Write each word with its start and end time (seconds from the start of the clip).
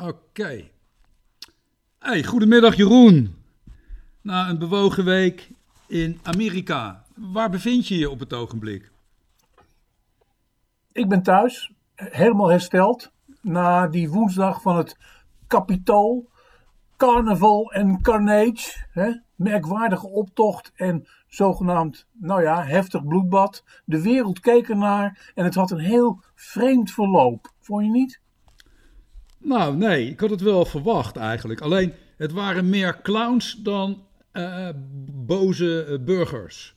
Oké. 0.00 0.70
Hey, 1.98 2.24
goedemiddag 2.24 2.76
Jeroen. 2.76 3.34
Na 4.20 4.48
een 4.48 4.58
bewogen 4.58 5.04
week 5.04 5.50
in 5.86 6.20
Amerika. 6.22 7.04
Waar 7.14 7.50
bevind 7.50 7.88
je 7.88 7.98
je 7.98 8.10
op 8.10 8.18
het 8.18 8.32
ogenblik? 8.32 8.90
Ik 10.92 11.08
ben 11.08 11.22
thuis, 11.22 11.72
helemaal 11.94 12.48
hersteld. 12.48 13.12
Na 13.40 13.88
die 13.88 14.10
woensdag 14.10 14.62
van 14.62 14.76
het 14.76 14.96
Capitool, 15.46 16.30
Carnaval 16.96 17.72
en 17.72 18.02
Carnage. 18.02 18.86
Hè? 18.90 19.12
Merkwaardige 19.34 20.08
optocht 20.08 20.72
en 20.74 21.06
zogenaamd, 21.26 22.06
nou 22.12 22.42
ja, 22.42 22.64
heftig 22.64 23.04
bloedbad. 23.04 23.64
De 23.84 24.02
wereld 24.02 24.40
keek 24.40 24.68
ernaar 24.68 25.32
en 25.34 25.44
het 25.44 25.54
had 25.54 25.70
een 25.70 25.78
heel 25.78 26.22
vreemd 26.34 26.90
verloop. 26.90 27.52
Vond 27.60 27.84
je 27.84 27.90
niet? 27.90 28.22
Nou, 29.44 29.76
nee, 29.76 30.10
ik 30.10 30.20
had 30.20 30.30
het 30.30 30.40
wel 30.40 30.64
verwacht 30.64 31.16
eigenlijk. 31.16 31.60
Alleen, 31.60 31.92
het 32.16 32.32
waren 32.32 32.68
meer 32.68 33.00
clowns 33.02 33.54
dan 33.62 34.06
uh, 34.32 34.68
boze 35.26 35.86
uh, 35.88 36.04
burgers. 36.04 36.74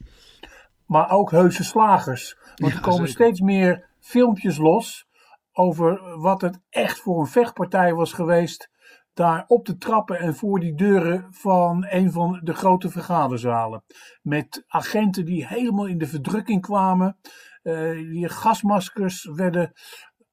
Maar 0.86 1.10
ook 1.12 1.32
heuse 1.32 1.64
slagers. 1.64 2.38
Want 2.56 2.72
Ja, 2.72 2.78
er 2.78 2.84
komen 2.84 3.08
zeker. 3.08 3.24
steeds 3.24 3.40
meer 3.42 3.86
filmpjes 4.00 4.58
los 4.58 5.08
over 5.52 6.18
wat 6.20 6.42
het 6.42 6.60
echt 6.70 7.00
voor 7.00 7.20
een 7.20 7.28
vechtpartij 7.28 7.94
was 7.94 8.14
geweest. 8.14 8.70
Daar 9.14 9.44
op 9.48 9.66
de 9.66 9.78
trappen 9.78 10.20
en 10.20 10.36
voor 10.36 10.60
die 10.60 10.76
deuren 10.76 11.28
van 11.32 11.86
een 11.90 12.12
van 12.12 12.40
de 12.44 12.54
grote 12.54 12.90
vergaderzalen. 12.90 13.84
Met 14.22 14.64
agenten 14.68 15.26
die 15.26 15.48
helemaal 15.48 15.86
in 15.88 15.98
de 15.98 16.08
verdrukking 16.08 16.62
kwamen. 16.62 17.18
eh, 17.64 17.92
die 17.92 18.30
gasmaskers 18.30 19.30
werden 19.34 19.72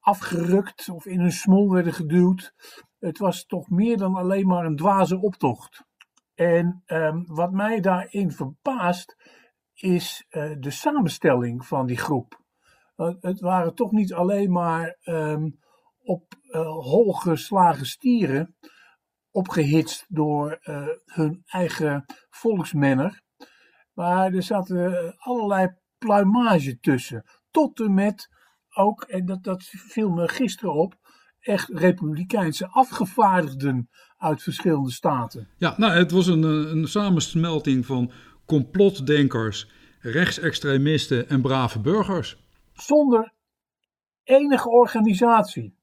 afgerukt 0.05 0.89
of 0.89 1.05
in 1.05 1.19
hun 1.19 1.31
smol 1.31 1.71
werden 1.71 1.93
geduwd. 1.93 2.53
Het 2.99 3.17
was 3.17 3.45
toch 3.45 3.69
meer 3.69 3.97
dan 3.97 4.15
alleen 4.15 4.47
maar 4.47 4.65
een 4.65 4.75
dwaze 4.75 5.21
optocht. 5.21 5.83
En 6.33 6.81
ehm, 6.85 7.23
wat 7.25 7.51
mij 7.51 7.79
daarin 7.79 8.31
verbaast, 8.31 9.15
is 9.73 10.25
eh, 10.29 10.51
de 10.59 10.71
samenstelling 10.71 11.65
van 11.65 11.85
die 11.85 11.97
groep. 11.97 12.43
Eh, 12.95 13.13
het 13.19 13.39
waren 13.39 13.75
toch 13.75 13.91
niet 13.91 14.13
alleen 14.13 14.51
maar 14.51 14.97
ehm, 15.01 15.49
op 15.99 16.33
eh 16.49 16.61
holgeslagen 16.67 17.85
stieren, 17.85 18.55
opgehitst 19.31 20.05
door 20.07 20.59
hun 21.05 21.41
eigen 21.45 22.05
volksmenner. 22.29 23.21
Maar 23.93 24.33
er 24.33 24.43
zaten 24.43 25.13
allerlei 25.17 25.75
pluimage 25.97 26.79
tussen. 26.79 27.23
Tot 27.51 27.79
en 27.79 27.93
met 27.93 28.29
ook, 28.75 29.01
en 29.01 29.25
dat, 29.25 29.43
dat 29.43 29.63
viel 29.63 30.09
me 30.09 30.27
gisteren 30.27 30.73
op, 30.73 30.95
echt 31.39 31.69
republikeinse 31.69 32.67
afgevaardigden 32.67 33.89
uit 34.17 34.43
verschillende 34.43 34.91
staten. 34.91 35.47
Ja, 35.57 35.73
nou, 35.77 35.93
het 35.93 36.11
was 36.11 36.27
een, 36.27 36.43
eh, 36.43 36.71
een 36.71 36.87
samensmelting 36.87 37.85
van 37.85 38.11
complotdenkers, 38.45 39.69
rechtsextremisten 39.99 41.29
en 41.29 41.41
brave 41.41 41.79
burgers. 41.79 42.43
zonder 42.73 43.33
enige 44.23 44.69
organisatie. 44.69 45.75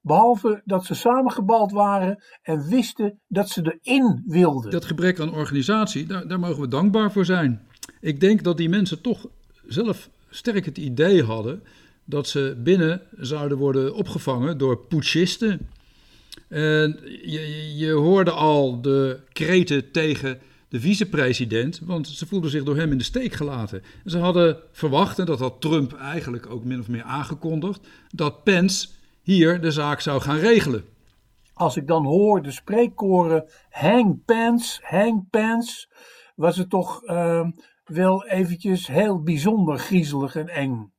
Behalve 0.00 0.62
dat 0.64 0.84
ze 0.84 0.94
samengebald 0.94 1.72
waren 1.72 2.22
en 2.42 2.68
wisten 2.68 3.20
dat 3.28 3.48
ze 3.48 3.78
erin 3.80 4.22
wilden. 4.26 4.70
Dat 4.70 4.84
gebrek 4.84 5.20
aan 5.20 5.34
organisatie, 5.34 6.06
daar, 6.06 6.28
daar 6.28 6.38
mogen 6.38 6.60
we 6.60 6.68
dankbaar 6.68 7.12
voor 7.12 7.24
zijn. 7.24 7.66
Ik 8.00 8.20
denk 8.20 8.42
dat 8.42 8.56
die 8.56 8.68
mensen 8.68 9.02
toch 9.02 9.26
zelf 9.66 10.10
sterk 10.30 10.64
het 10.64 10.78
idee 10.78 11.24
hadden 11.24 11.62
dat 12.12 12.28
ze 12.28 12.56
binnen 12.58 13.02
zouden 13.16 13.58
worden 13.58 13.94
opgevangen 13.94 14.58
door 14.58 14.78
putschisten. 14.78 15.68
En 16.48 16.98
je, 17.24 17.72
je- 17.76 17.90
hoorde 17.90 18.30
al 18.30 18.80
de 18.80 19.20
kreten 19.32 19.90
tegen 19.90 20.38
de 20.68 20.80
vicepresident, 20.80 21.80
want 21.84 22.08
ze 22.08 22.26
voelden 22.26 22.50
zich 22.50 22.64
door 22.64 22.76
hem 22.76 22.92
in 22.92 22.98
de 22.98 23.04
steek 23.04 23.32
gelaten. 23.32 23.82
En 24.04 24.10
ze 24.10 24.18
hadden 24.18 24.56
verwacht, 24.72 25.18
en 25.18 25.26
dat 25.26 25.38
had 25.38 25.60
Trump 25.60 25.92
eigenlijk 25.92 26.50
ook 26.50 26.64
min 26.64 26.80
of 26.80 26.88
meer 26.88 27.02
aangekondigd, 27.02 27.88
dat 28.10 28.42
Pence 28.44 28.88
hier 29.22 29.60
de 29.60 29.70
zaak 29.70 30.00
zou 30.00 30.20
gaan 30.20 30.38
regelen. 30.38 30.84
Als 31.52 31.76
ik 31.76 31.86
dan 31.86 32.04
hoor 32.04 32.42
de 32.42 32.50
spreekkoren 32.50 33.44
hang 33.70 34.24
pants, 34.24 34.80
hang 34.82 35.30
pants, 35.30 35.88
was 36.34 36.56
het 36.56 36.70
toch 36.70 37.02
ehm, 37.04 37.50
wel 37.84 38.26
eventjes 38.26 38.86
heel 38.86 39.22
bijzonder 39.22 39.78
griezelig 39.78 40.36
en 40.36 40.48
eng. 40.48 40.91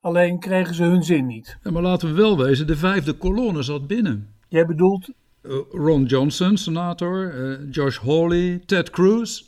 Alleen 0.00 0.38
kregen 0.38 0.74
ze 0.74 0.82
hun 0.82 1.02
zin 1.02 1.26
niet. 1.26 1.58
Ja, 1.62 1.70
maar 1.70 1.82
laten 1.82 2.08
we 2.08 2.14
wel 2.14 2.38
wezen, 2.38 2.66
de 2.66 2.76
vijfde 2.76 3.12
kolonne 3.12 3.62
zat 3.62 3.86
binnen. 3.86 4.34
Jij 4.48 4.66
bedoelt, 4.66 5.08
Uh, 5.42 5.56
Ron 5.70 6.04
Johnson, 6.04 6.56
senator, 6.56 7.34
uh, 7.34 7.72
Josh 7.72 7.98
Hawley, 7.98 8.62
Ted 8.66 8.90
Cruz. 8.90 9.42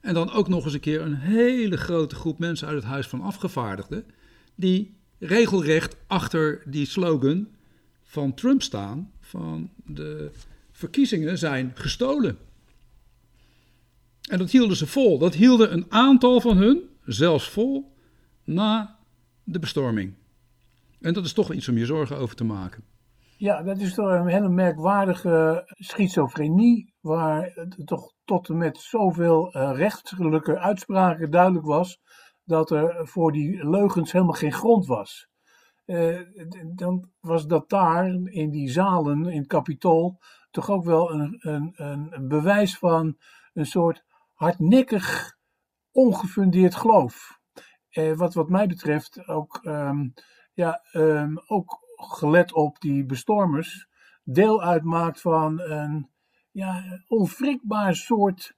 En 0.00 0.14
dan 0.14 0.32
ook 0.32 0.48
nog 0.48 0.64
eens 0.64 0.74
een 0.74 0.80
keer 0.80 1.00
een 1.00 1.14
hele 1.14 1.76
grote 1.76 2.14
groep 2.14 2.38
mensen 2.38 2.66
uit 2.68 2.76
het 2.76 2.84
Huis 2.84 3.06
van 3.06 3.20
Afgevaardigden. 3.20 4.04
die 4.54 4.96
regelrecht 5.18 5.96
achter 6.06 6.62
die 6.66 6.86
slogan 6.86 7.48
van 8.02 8.34
Trump 8.34 8.62
staan: 8.62 9.10
van 9.20 9.70
de 9.84 10.30
verkiezingen 10.72 11.38
zijn 11.38 11.72
gestolen. 11.74 12.38
En 14.30 14.38
dat 14.38 14.50
hielden 14.50 14.76
ze 14.76 14.86
vol. 14.86 15.18
Dat 15.18 15.34
hielden 15.34 15.72
een 15.72 15.86
aantal 15.88 16.40
van 16.40 16.56
hun 16.56 16.82
zelfs 17.04 17.48
vol 17.48 17.92
na 18.44 18.97
de 19.52 19.58
bestorming. 19.58 20.14
En 21.00 21.12
dat 21.12 21.24
is 21.24 21.32
toch 21.32 21.52
iets 21.52 21.68
om 21.68 21.78
je 21.78 21.86
zorgen 21.86 22.16
over 22.16 22.36
te 22.36 22.44
maken. 22.44 22.84
ja, 23.36 23.62
dat 23.62 23.78
is 23.78 23.94
toch 23.94 24.10
een 24.10 24.26
hele 24.26 24.48
merkwaardige 24.48 25.64
schizofrenie, 25.66 26.94
waar 27.00 27.50
het 27.54 27.86
toch 27.86 28.12
tot 28.24 28.48
en 28.48 28.56
met 28.56 28.78
zoveel 28.78 29.52
eh, 29.52 29.72
rechtelijke 29.74 30.58
uitspraken 30.58 31.30
duidelijk 31.30 31.66
was 31.66 32.00
dat 32.44 32.70
er 32.70 33.08
voor 33.08 33.32
die 33.32 33.68
leugens 33.68 34.12
helemaal 34.12 34.34
geen 34.34 34.52
grond 34.52 34.86
was. 34.86 35.28
Eh, 35.84 36.20
dan 36.74 37.10
was 37.20 37.46
dat 37.46 37.68
daar, 37.68 38.06
in 38.24 38.50
die 38.50 38.70
zalen, 38.70 39.26
in 39.26 39.38
het 39.38 39.46
kapitool, 39.46 40.18
toch 40.50 40.70
ook 40.70 40.84
wel 40.84 41.12
een, 41.12 41.36
een, 41.40 41.72
een 42.10 42.28
bewijs 42.28 42.78
van 42.78 43.16
een 43.52 43.66
soort 43.66 44.04
hardnekkig, 44.34 45.36
ongefundeerd 45.92 46.74
geloof. 46.74 47.37
Eh, 47.90 48.16
wat 48.16 48.34
wat 48.34 48.48
mij 48.48 48.66
betreft 48.66 49.26
ook, 49.26 49.60
ehm, 49.62 50.08
ja, 50.52 50.80
ehm, 50.92 51.36
ook 51.46 51.78
gelet 51.96 52.52
op 52.52 52.80
die 52.80 53.04
bestormers, 53.04 53.88
deel 54.24 54.62
uitmaakt 54.62 55.20
van 55.20 55.60
een 55.60 56.08
ja, 56.50 57.02
onwrikbaar 57.08 57.96
soort 57.96 58.56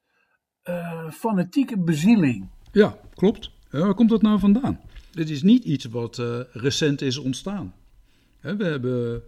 eh, 0.62 1.10
fanatieke 1.10 1.78
bezieling. 1.78 2.48
Ja, 2.72 2.98
klopt. 3.14 3.50
Ja, 3.70 3.78
waar 3.78 3.94
komt 3.94 4.10
dat 4.10 4.22
nou 4.22 4.38
vandaan? 4.38 4.80
Dit 5.10 5.30
is 5.30 5.42
niet 5.42 5.64
iets 5.64 5.84
wat 5.84 6.18
eh, 6.18 6.41
recent 6.52 7.00
is 7.00 7.18
ontstaan. 7.18 7.74
Hè, 8.38 8.56
we 8.56 8.64
hebben 8.64 9.22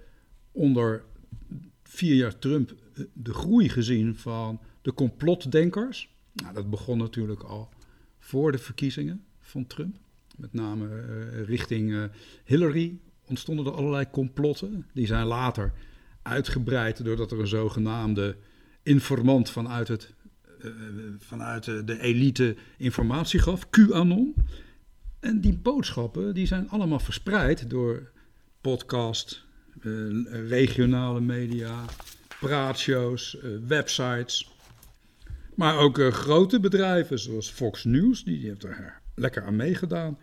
onder 0.52 1.04
vier 1.82 2.14
jaar 2.14 2.38
Trump 2.38 2.70
eh, 2.70 3.04
de 3.12 3.34
groei 3.34 3.69
gezien 3.69 4.16
van 4.16 4.60
de 4.82 4.94
complotdenkers. 4.94 6.10
Nou, 6.32 6.54
dat 6.54 6.70
begon 6.70 6.98
natuurlijk 6.98 7.42
al 7.42 7.69
voor 8.19 8.52
de 8.52 8.58
verkiezingen 8.58 9.24
van 9.52 9.66
Trump. 9.66 9.96
Met 10.36 10.52
name 10.52 10.88
eh, 10.88 11.44
richting 11.44 11.92
eh, 11.92 12.04
Hillary 12.44 12.98
ontstonden 13.26 13.66
er 13.66 13.72
allerlei 13.72 14.10
complotten. 14.10 14.86
Die 14.94 15.06
zijn 15.06 15.26
later 15.26 15.72
uitgebreid 16.22 17.04
doordat 17.04 17.32
er 17.32 17.40
een 17.40 17.46
zogenaamde 17.46 18.36
informant 18.82 19.50
vanuit, 19.50 19.88
het, 19.88 20.14
eh, 20.60 20.70
vanuit 21.18 21.64
de- 21.64 22.00
elite 22.00 22.56
informatie 22.78 23.40
gaf, 23.40 23.70
QAnon. 23.70 24.34
En 25.20 25.40
die 25.40 25.56
boodschappen 25.56 26.34
die 26.34 26.46
zijn 26.46 26.69
allemaal 26.69 27.00
verspreid 27.00 27.70
door 27.70 28.10
podcast, 28.60 29.44
regionale 30.48 31.20
media, 31.20 31.84
praatshows, 32.40 33.37
websites. 33.66 34.50
Maar 35.55 35.76
ook 35.76 35.98
grote 36.12 36.60
bedrijven 36.60 37.19
zoals 37.19 37.50
Fox 37.50 37.84
News, 37.84 38.25
die 38.25 38.46
heeft 38.46 38.64
er 38.64 39.01
lekker 39.22 39.44
aan 39.44 39.56
meegedaan. 39.56 40.19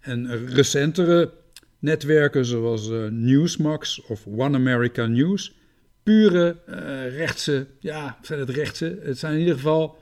En 0.00 0.46
recentere 0.46 1.32
netwerken 1.78 2.44
zoals 2.44 2.90
eh, 2.90 3.06
Newsmax 3.10 4.02
of 4.06 4.26
One 4.26 4.56
America 4.56 5.06
News. 5.06 5.54
Pure 6.02 6.56
eh, 6.66 7.16
rechtse, 7.16 7.66
ja, 7.78 8.18
zijn 8.22 8.40
het 8.40 8.50
rechtse? 8.50 8.98
Het 9.02 9.18
zijn 9.18 9.32
in 9.32 9.38
ieder 9.38 9.54
geval 9.54 9.96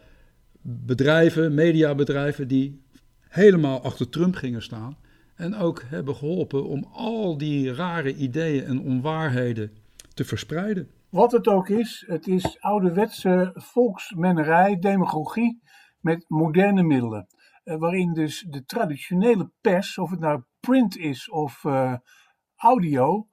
bedrijven, 0.62 1.54
mediabedrijven 1.54 2.48
die 2.48 2.82
helemaal 3.28 3.82
achter 3.82 4.08
Trump 4.08 4.34
gingen 4.34 4.62
staan. 4.62 4.96
En 5.34 5.56
ook 5.56 5.82
hebben 5.86 6.16
geholpen 6.16 6.64
om 6.64 6.88
al 6.92 7.38
die 7.38 7.74
rare 7.74 8.14
ideeën 8.14 8.64
en 8.64 8.80
onwaarheden 8.80 9.70
te 10.14 10.24
verspreiden. 10.24 10.88
Wat 11.08 11.32
het 11.32 11.46
ook 11.46 11.68
is, 11.68 12.04
het 12.06 12.26
is 12.26 12.56
ouderwetse 12.60 13.50
volksmennerij, 13.54 14.78
demagogie 14.78 15.62
met 16.00 16.24
moderne 16.28 16.82
middelen. 16.82 17.26
Eh, 17.64 17.76
waarin 17.76 18.12
dus 18.12 18.46
de 18.48 18.64
traditionele 18.64 19.50
pers, 19.60 19.98
of 19.98 20.10
het 20.10 20.20
nou 20.20 20.42
print 20.60 20.96
is 20.96 21.30
of 21.30 21.64
eh, 21.64 21.94
audio, 22.56 23.28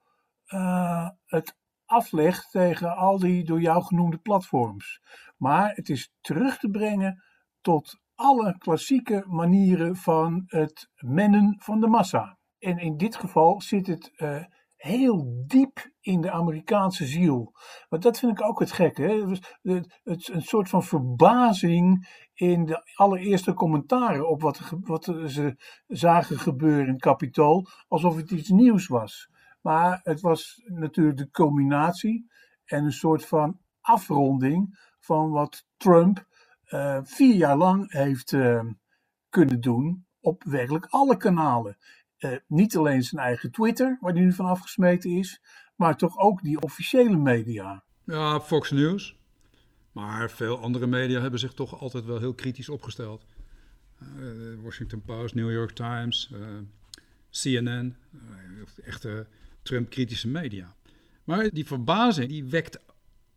eh, 0.46 1.10
het 1.26 1.58
aflegt 1.86 2.52
tegen 2.52 2.96
al 2.96 3.20
die 3.20 3.44
door 3.44 3.62
jou 3.62 3.84
genoemde 3.84 4.18
platforms. 4.18 5.02
Maar 5.38 5.76
het 5.76 5.90
is 5.90 6.14
terug 6.22 6.58
te 6.58 6.70
brengen 6.70 7.24
tot 7.62 8.00
alle 8.16 8.58
klassieke 8.58 9.24
manieren 9.28 9.96
van 9.96 10.44
het 10.46 10.90
mennen 10.96 11.56
van 11.60 11.80
de 11.80 11.88
massa. 11.88 12.38
En 12.60 12.78
in 12.78 12.98
dit 12.98 13.16
geval 13.16 13.62
zit 13.62 13.88
het 13.88 14.12
heel 14.76 15.44
diep 15.48 15.92
in 16.10 16.22
de 16.22 16.32
Amerikaanse 16.32 17.06
ziel. 17.06 17.54
Want 17.90 18.04
dat 18.04 18.20
vind 18.20 18.32
ik 18.40 18.46
ook 18.46 18.60
het 18.60 18.72
gekke. 18.72 19.02
Hè? 19.02 19.28
Het, 19.62 20.00
het, 20.04 20.30
een 20.30 20.42
soort 20.42 20.70
van 20.70 20.84
verbazing 20.84 22.08
in 22.34 22.66
de 22.66 22.92
allereerste 22.96 23.54
commentaren 23.54 24.30
op 24.30 24.42
wat, 24.42 24.60
wat 24.82 25.04
ze 25.04 25.56
zagen 25.88 26.40
gebeuren 26.40 26.86
in 26.86 26.94
het 26.94 27.02
Capitool, 27.02 27.68
alsof 27.88 28.16
het 28.16 28.32
iets 28.32 28.50
nieuws 28.50 28.88
was. 28.88 29.30
Maar 29.62 30.00
het 30.04 30.22
was 30.22 30.62
natuurlijk 30.66 31.18
de 31.18 31.30
culminatie 31.30 32.32
en 32.66 32.84
een 32.84 32.92
soort 32.92 33.26
van 33.26 33.60
afronding 33.82 34.80
van 35.00 35.30
wat 35.30 35.66
Trump 35.78 36.28
uh, 36.70 37.00
vier 37.04 37.36
jaar 37.36 37.58
lang 37.58 37.92
heeft 37.92 38.32
uh, 38.32 38.64
kunnen 39.30 39.62
doen 39.62 40.06
op 40.20 40.44
werkelijk 40.44 40.86
alle 40.86 41.18
kanalen. 41.18 41.78
Uh, 42.20 42.38
niet 42.48 42.78
alleen 42.78 43.04
zijn 43.04 43.22
eigen 43.22 43.52
Twitter, 43.52 43.98
waar 44.00 44.14
hij 44.14 44.22
nu 44.22 44.34
van 44.34 44.46
afgesmeten 44.46 45.10
is, 45.10 45.42
maar 45.80 45.98
toch 45.98 46.18
ook 46.18 46.42
die 46.42 46.62
officiële 46.62 47.18
media. 47.18 47.84
Ja, 48.04 48.42
Fox 48.42 48.72
News. 48.72 49.18
Maar 49.92 50.32
veel 50.32 50.60
andere 50.60 50.88
media 50.88 51.22
hebben 51.22 51.40
zich 51.40 51.54
toch 51.54 51.80
altijd 51.80 52.06
wel 52.06 52.20
heel 52.20 52.34
kritisch 52.34 52.70
opgesteld. 52.70 53.26
Washington 54.62 55.02
Post, 55.02 55.36
New 55.36 55.52
York 55.52 55.72
Times, 55.72 56.32
CNN, 57.30 57.96
echte 58.84 59.28
Trump-kritische 59.62 60.28
media. 60.28 60.76
Maar 61.24 61.50
die 61.50 61.66
verbazing, 61.66 62.30
die 62.30 62.46
wekt 62.46 62.80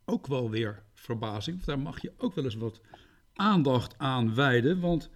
ook 0.04 0.26
wel 0.26 0.50
weer 0.50 0.82
verbazing. 0.94 1.64
Daar 1.64 1.78
mag 1.78 2.02
je 2.02 2.12
ook 2.16 2.34
wel 2.34 2.44
eens 2.44 2.54
wat 2.54 2.80
aandacht 3.34 3.98
aan 3.98 4.34
wijden, 4.34 4.80
want 4.80 5.10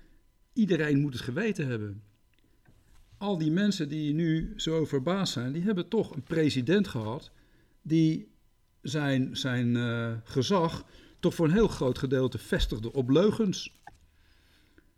iedereen 0.52 1.00
moet 1.00 1.12
het 1.12 1.22
geweten 1.22 1.66
hebben. 1.66 2.02
Al 3.18 3.38
die 3.38 3.50
mensen 3.50 3.88
die 3.88 4.14
nu 4.14 4.52
zo 4.56 4.84
verbaasd 4.84 5.32
zijn, 5.32 5.52
die 5.52 5.62
hebben 5.62 5.88
toch 5.88 6.14
een 6.14 6.22
president 6.22 6.88
gehad 6.88 7.30
die 7.82 8.28
zijn, 8.82 9.36
zijn 9.36 9.74
uh, 9.74 10.12
gezag 10.24 10.84
toch 11.20 11.34
voor 11.34 11.46
een 11.46 11.52
heel 11.52 11.68
groot 11.68 11.98
gedeelte 11.98 12.38
vestigde 12.38 12.92
op 12.92 13.10
leugens. 13.10 13.74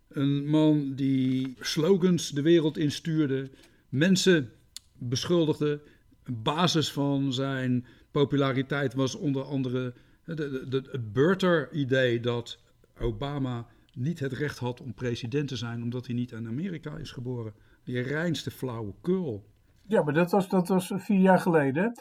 Een 0.08 0.46
man 0.46 0.94
die 0.94 1.54
slogans 1.60 2.30
de 2.30 2.42
wereld 2.42 2.78
instuurde, 2.78 3.50
mensen 3.88 4.52
beschuldigde. 4.92 5.80
Een 6.22 6.42
basis 6.42 6.92
van 6.92 7.32
zijn 7.32 7.86
populariteit 8.10 8.94
was 8.94 9.14
onder 9.14 9.42
andere 9.42 9.94
het 10.24 11.12
Burter-idee 11.12 12.20
dat 12.20 12.58
Obama 12.98 13.66
niet 13.94 14.20
het 14.20 14.32
recht 14.32 14.58
had 14.58 14.80
om 14.80 14.94
president 14.94 15.48
te 15.48 15.56
zijn 15.56 15.82
omdat 15.82 16.06
hij 16.06 16.14
niet 16.14 16.32
in 16.32 16.46
Amerika 16.46 16.96
is 16.96 17.10
geboren. 17.10 17.52
Die 17.88 18.02
reinste 18.02 18.50
flauwekul. 18.50 19.44
Ja, 19.86 20.02
maar 20.02 20.14
dat 20.14 20.30
was, 20.30 20.48
dat 20.48 20.68
was 20.68 20.92
vier 20.94 21.20
jaar 21.20 21.38
geleden. 21.38 22.00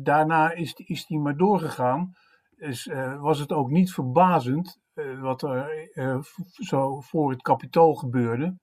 Daarna 0.00 0.52
is, 0.52 0.72
is 0.72 1.06
die 1.06 1.18
maar 1.18 1.36
doorgegaan. 1.36 2.12
Dus, 2.56 2.86
uh, 2.86 3.20
was 3.20 3.38
het 3.38 3.52
ook 3.52 3.70
niet 3.70 3.92
verbazend 3.92 4.80
wat 5.20 5.42
er 5.42 5.88
zo 6.50 7.00
voor 7.00 7.30
het 7.30 7.42
kapitool 7.42 7.94
gebeurde. 7.94 8.58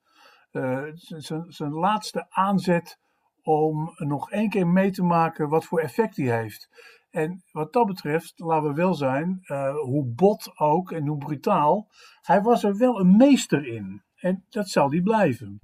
zijn 1.48 1.72
laatste 1.72 2.26
aanzet 2.30 3.00
om 3.42 3.94
nog 3.96 4.32
één 4.32 4.50
keer 4.50 4.68
mee 4.68 4.92
te 4.92 5.04
maken 5.04 5.50
wat 5.50 5.66
voor 5.66 5.80
effect 5.80 6.18
hij 6.18 6.42
heeft. 6.42 6.70
En 7.10 7.44
wat 7.52 7.74
dat 7.74 7.86
betreft, 7.86 8.40
laten 8.40 8.70
we 8.70 8.76
wel 8.76 8.94
zijn, 8.94 9.40
hoe 9.82 10.06
bot 10.06 10.60
ook 10.60 10.92
en 10.92 11.08
hoe 11.08 11.18
brutaal, 11.18 11.88
hij 12.22 12.42
was 12.42 12.64
er 12.64 12.78
wel 12.78 13.00
een 13.00 13.18
meester 13.18 13.68
in. 13.68 14.04
En 14.16 14.46
dat 14.50 14.70
zal 14.70 14.90
hij 14.90 15.02
blijven. 15.02 15.62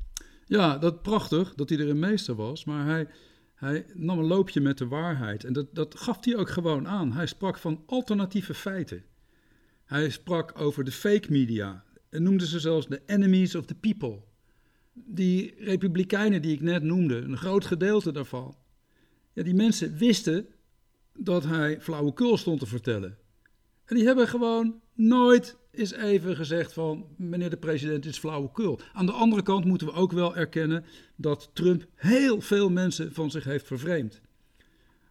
Ja, 0.48 0.78
dat 0.78 1.02
prachtig 1.02 1.56
dat 1.56 1.70
hij 1.70 1.80
er 1.80 1.90
een 1.90 2.00
meester 2.00 2.36
was, 2.36 2.66
maar 2.66 2.86
hij, 2.86 3.08
hij 3.54 3.86
nam 3.94 4.20
een 4.20 4.26
loopje 4.26 4.62
met 4.62 4.78
de 4.78 4.88
waarheid. 4.88 5.44
En 5.44 5.54
dat, 5.54 5.76
dat 5.76 6.00
gaf 6.00 6.26
hij 6.26 6.36
ook 6.36 6.50
gewoon 6.50 6.88
aan. 6.88 7.12
Hij 7.12 7.26
sprak 7.26 7.58
van 7.58 7.84
alternatieve 7.86 8.54
feiten. 8.54 9.04
Hij 9.86 10.10
sprak 10.10 10.60
over 10.60 10.84
de 10.84 10.92
fake 10.92 11.32
media 11.32 11.84
en 12.10 12.24
noemde 12.24 12.48
ze 12.48 12.60
zelfs 12.60 12.88
de 12.88 13.02
enemies 13.06 13.56
of 13.56 13.66
the 13.66 13.76
people. 13.76 14.20
Die 14.94 15.56
republikeinen 15.58 16.42
die 16.42 16.54
ik 16.54 16.62
net 16.62 16.84
noemde, 16.84 17.16
een 17.16 17.38
groot 17.38 17.66
gedeelte 17.66 18.12
daarvan. 18.12 18.56
Ja, 19.34 19.44
die 19.44 19.56
mensen 19.56 19.98
wisten 19.98 20.48
dat 21.18 21.44
hij 21.44 21.82
flauwekul 21.82 22.38
stond 22.38 22.60
te 22.60 22.66
vertellen. 22.66 23.18
En 23.86 23.96
die 23.96 24.06
hebben 24.06 24.28
gewoon 24.28 24.82
nooit 24.94 25.58
eens 25.78 25.94
even 25.94 26.36
gezegd 26.36 26.74
van 26.74 27.06
meneer 27.16 27.50
de 27.50 27.58
president 27.58 28.06
is 28.06 28.18
flauwekul. 28.18 28.80
Aan 28.94 29.06
de 29.06 29.12
andere 29.12 29.42
kant 29.42 29.66
moeten 29.66 29.88
we 29.88 29.94
ook 29.94 30.12
wel 30.12 30.36
erkennen 30.36 30.86
dat 31.16 31.50
Trump 31.54 31.86
heel 31.96 32.42
veel 32.42 32.70
mensen 32.70 33.14
van 33.14 33.32
zich 33.32 33.44
heeft 33.44 33.68
vervreemd. 33.68 34.22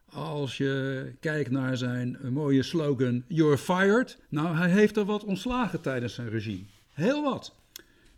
Als 0.05 0.57
je 0.57 1.13
kijkt 1.21 1.51
naar 1.51 1.77
zijn 1.77 2.19
mooie 2.33 2.63
slogan 2.63 3.25
You're 3.29 3.59
fired. 3.59 4.19
Nou, 4.29 4.57
hij 4.57 4.71
heeft 4.71 4.97
er 4.97 5.05
wat 5.05 5.25
ontslagen 5.25 5.81
tijdens 5.81 6.15
zijn 6.15 6.29
regime. 6.29 6.65
Heel 6.93 7.23
wat. 7.23 7.55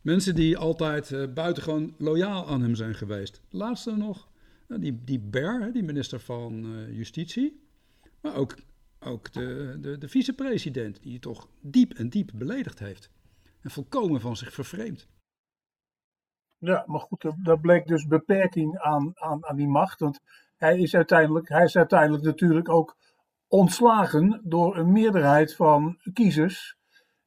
Mensen 0.00 0.34
die 0.34 0.56
altijd 0.56 1.10
uh, 1.10 1.24
buitengewoon 1.34 1.94
loyaal 1.98 2.48
aan 2.48 2.62
hem 2.62 2.74
zijn 2.74 2.94
geweest. 2.94 3.40
Laatste 3.50 3.96
nog, 3.96 4.28
uh, 4.68 4.78
die, 4.80 5.00
die 5.04 5.18
Bear, 5.18 5.72
die 5.72 5.82
minister 5.82 6.20
van 6.20 6.66
uh, 6.66 6.96
Justitie. 6.96 7.60
Maar 8.20 8.34
ook, 8.34 8.54
ook 9.00 9.32
de, 9.32 9.76
de, 9.80 9.98
de 9.98 10.08
vicepresident, 10.08 11.02
die 11.02 11.12
je 11.12 11.18
toch 11.18 11.48
diep 11.60 11.92
en 11.92 12.08
diep 12.08 12.30
beledigd 12.34 12.78
heeft. 12.78 13.10
En 13.60 13.70
volkomen 13.70 14.20
van 14.20 14.36
zich 14.36 14.52
vervreemd. 14.52 15.08
Ja, 16.58 16.84
maar 16.86 17.00
goed, 17.00 17.32
daar 17.42 17.60
bleek 17.60 17.86
dus 17.86 18.06
beperking 18.06 18.78
aan, 18.78 19.12
aan, 19.14 19.46
aan 19.46 19.56
die 19.56 19.68
macht. 19.68 20.00
Want 20.00 20.20
hij 20.56 20.78
is, 20.78 20.94
uiteindelijk, 20.94 21.48
hij 21.48 21.64
is 21.64 21.76
uiteindelijk 21.76 22.24
natuurlijk 22.24 22.68
ook 22.68 22.96
ontslagen 23.48 24.40
door 24.44 24.76
een 24.76 24.92
meerderheid 24.92 25.54
van 25.54 25.98
kiezers. 26.12 26.76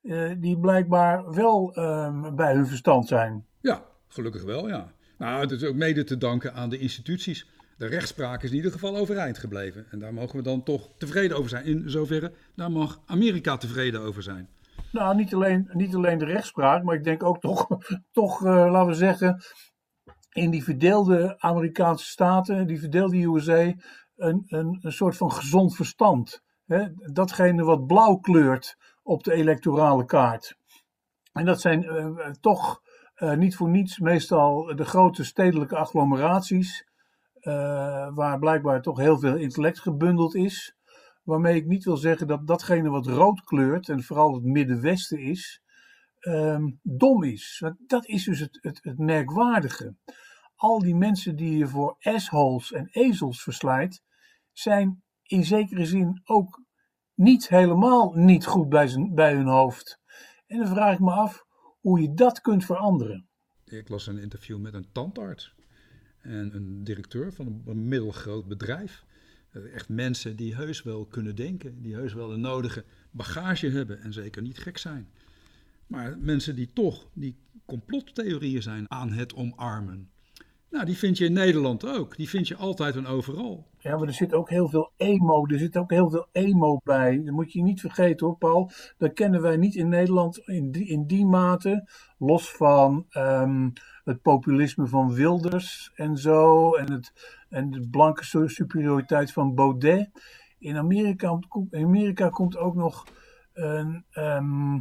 Eh, 0.02 0.32
die 0.38 0.60
blijkbaar 0.60 1.34
wel 1.34 1.74
eh, 1.74 2.34
bij 2.34 2.54
hun 2.54 2.68
verstand 2.68 3.08
zijn. 3.08 3.46
Ja, 3.60 3.86
gelukkig 4.08 4.44
wel, 4.44 4.68
ja. 4.68 4.94
Nou, 5.18 5.42
het 5.42 5.52
is 5.52 5.64
ook 5.64 5.76
mede 5.76 6.04
te 6.04 6.18
danken 6.18 6.54
aan 6.54 6.70
de 6.70 6.78
instituties 6.78 7.50
de 7.82 7.88
rechtspraak 7.88 8.44
is 8.44 8.50
in 8.50 8.56
ieder 8.56 8.72
geval 8.72 8.98
overeind 8.98 9.38
gebleven. 9.38 9.86
En 9.92 10.00
daar 10.00 10.14
mogen 10.14 10.36
we 10.36 10.42
dan 10.42 10.64
toch 10.64 10.90
tevreden 10.98 11.38
over 11.38 11.50
zijn. 11.50 11.66
In 11.66 11.90
zoverre, 11.90 12.34
daar 12.56 12.72
mag 12.72 13.00
Amerika 13.06 13.58
tevreden 13.58 14.02
over 14.02 14.24
zijn. 14.24 14.50
Nou, 14.92 15.16
niet 15.16 15.34
alleen, 15.34 15.70
niet 15.74 15.96
alleen 15.96 16.18
de 16.18 16.26
rechtspraak, 16.26 16.84
maar 16.84 16.96
ik 16.96 17.04
denk 17.04 17.24
ook 17.24 17.40
toch, 17.40 17.68
toch 18.12 18.42
uh, 18.42 18.72
laten 18.72 18.88
we 18.88 18.94
zeggen, 18.94 19.42
in 20.32 20.50
die 20.50 20.64
verdeelde 20.64 21.36
Amerikaanse 21.40 22.06
staten, 22.06 22.68
die 22.68 22.80
verdeelde 22.80 23.24
USA, 23.24 23.74
een, 24.16 24.44
een, 24.48 24.80
een 24.82 24.92
soort 24.92 25.18
van 25.18 25.32
gezond 25.32 25.76
verstand. 25.76 26.42
Hè? 26.66 26.88
Datgene 27.14 27.64
wat 27.64 27.88
blauw 27.88 28.16
kleurt 28.16 28.78
op 29.04 29.24
de 29.24 29.34
electorale 29.34 30.06
kaart. 30.06 30.58
En 31.34 31.46
dat 31.46 31.62
zijn 31.62 31.84
uh, 31.84 32.30
toch 32.42 32.82
uh, 33.18 33.34
niet 33.34 33.56
voor 33.56 33.70
niets 33.70 34.00
meestal 34.00 34.76
de 34.76 34.86
grote 34.86 35.24
stedelijke 35.24 35.76
agglomeraties 35.76 36.90
waar 38.14 38.40
blijkbaar 38.40 38.82
toch 38.82 38.98
heel 38.98 39.20
veel 39.20 39.36
intellect 39.36 39.80
gebundeld 39.80 40.36
is. 40.36 40.76
Waarmee 41.24 41.56
ik 41.56 41.66
niet 41.66 41.84
wil 41.84 41.98
zeggen 41.98 42.28
dat 42.28 42.48
datgene 42.48 42.90
wat 42.90 43.08
rood 43.08 43.42
kleurt, 43.42 43.90
en 43.90 44.04
vooral 44.04 44.34
het 44.34 44.44
Middenwesten 44.44 45.20
is, 45.20 45.62
um, 46.20 46.80
dom 46.84 47.24
is. 47.24 47.64
Dat 47.88 48.08
is 48.08 48.24
dus 48.24 48.40
het, 48.40 48.58
het, 48.62 48.80
het 48.82 48.98
merkwaardige. 48.98 49.96
Al 50.56 50.80
die 50.80 50.96
mensen 50.96 51.36
die 51.36 51.58
je 51.58 51.68
voor 51.68 51.96
assholes 52.00 52.72
en 52.72 52.88
ezels 52.92 53.44
verslijt, 53.44 54.04
zijn 54.52 55.04
in 55.24 55.44
zekere 55.44 55.86
zin 55.86 56.22
ook 56.24 56.64
niet 57.14 57.50
helemaal 57.50 58.14
niet 58.14 58.46
goed 58.46 58.70
bij, 58.70 59.10
bij 59.14 59.34
hun 59.34 59.48
hoofd. 59.48 60.00
En 60.48 60.58
dan 60.58 60.68
vraag 60.68 60.94
ik 60.94 61.00
me 61.00 61.12
af 61.12 61.46
hoe 61.80 62.02
je 62.02 62.14
dat 62.14 62.42
kunt 62.42 62.66
veranderen. 62.66 63.30
Ik 63.66 63.90
las 63.90 64.08
een 64.08 64.18
interview 64.18 64.60
met 64.60 64.74
een 64.74 64.92
tandarts 64.92 65.56
en 66.22 66.56
een 66.56 66.84
directeur 66.84 67.34
van 67.34 67.62
een 67.66 67.88
middelgroot 67.88 68.48
bedrijf. 68.48 69.06
Eh, 69.52 69.74
echt 69.74 69.90
mensen 69.90 70.36
die 70.36 70.56
heus 70.56 70.84
wel 70.84 71.06
kunnen 71.06 71.36
denken, 71.36 71.82
die 71.82 71.94
heus 71.94 72.14
wel 72.14 72.28
de 72.28 72.38
nodige 72.38 72.86
bagage 73.12 73.70
hebben 73.70 74.02
en 74.02 74.14
zeker 74.14 74.42
niet 74.42 74.58
gek 74.58 74.78
zijn. 74.78 75.10
Maar 75.88 76.18
mensen 76.20 76.56
die 76.56 76.74
toch 76.74 77.10
die 77.14 77.36
complottheorieën 77.66 78.62
zijn 78.62 78.92
aan 78.92 79.12
het 79.12 79.34
omarmen. 79.34 80.10
Nou, 80.72 80.86
die 80.86 80.98
vind 80.98 81.18
je 81.18 81.26
in 81.26 81.34
Nederland 81.34 81.86
ook. 81.88 82.16
Die 82.16 82.30
vind 82.30 82.48
je 82.48 82.56
altijd 82.56 82.96
en 82.96 83.06
overal. 83.06 83.68
Ja, 83.78 83.98
maar 83.98 84.08
er 84.08 84.14
zit 84.14 84.34
ook 84.34 84.50
heel 84.50 84.70
veel 84.70 84.92
emo. 84.98 85.46
Er 85.48 85.60
zit 85.60 85.78
ook 85.78 85.92
heel 85.92 86.10
veel 86.10 86.28
emo 86.32 86.80
bij. 86.84 87.22
Dat 87.24 87.34
moet 87.34 87.54
je 87.54 87.62
niet 87.62 87.80
vergeten 87.80 88.28
hoor, 88.28 88.38
Paul. 88.38 88.72
Dat 88.98 89.14
kennen 89.14 89.42
wij 89.42 89.58
niet 89.58 89.76
in 89.76 89.90
Nederland 89.90 90.38
in 90.38 90.72
die, 90.72 90.88
in 90.88 91.08
die 91.08 91.26
mate. 91.26 91.88
Los 92.18 92.52
van 92.52 93.06
ehm, 93.10 93.70
het 94.04 94.22
populisme 94.22 94.88
van 94.88 95.14
Wilders 95.14 95.92
en 95.96 96.18
zo. 96.18 96.76
En, 96.76 96.92
het, 96.92 97.14
en 97.50 97.72
de 97.72 97.88
blanke 97.90 98.50
superioriteit 98.50 99.32
van 99.32 99.56
Baudet. 99.56 100.10
In 100.60 100.78
Amerika, 100.78 101.40
in 101.70 101.86
Amerika 101.86 102.30
komt 102.30 102.58
ook 102.58 102.76
nog 102.76 103.06
een, 103.54 104.06
ehm, 104.12 104.80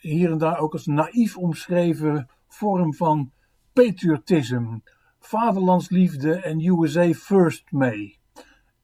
hier 0.00 0.30
en 0.30 0.38
daar 0.38 0.58
ook 0.58 0.72
als 0.72 0.86
naïef 0.86 1.36
omschreven 1.36 2.28
vorm 2.48 2.94
van 2.94 3.30
patriotisme 3.72 4.80
vaderlandsliefde 5.28 6.34
en 6.34 6.64
USA 6.64 7.12
First 7.12 7.72
mee. 7.72 8.18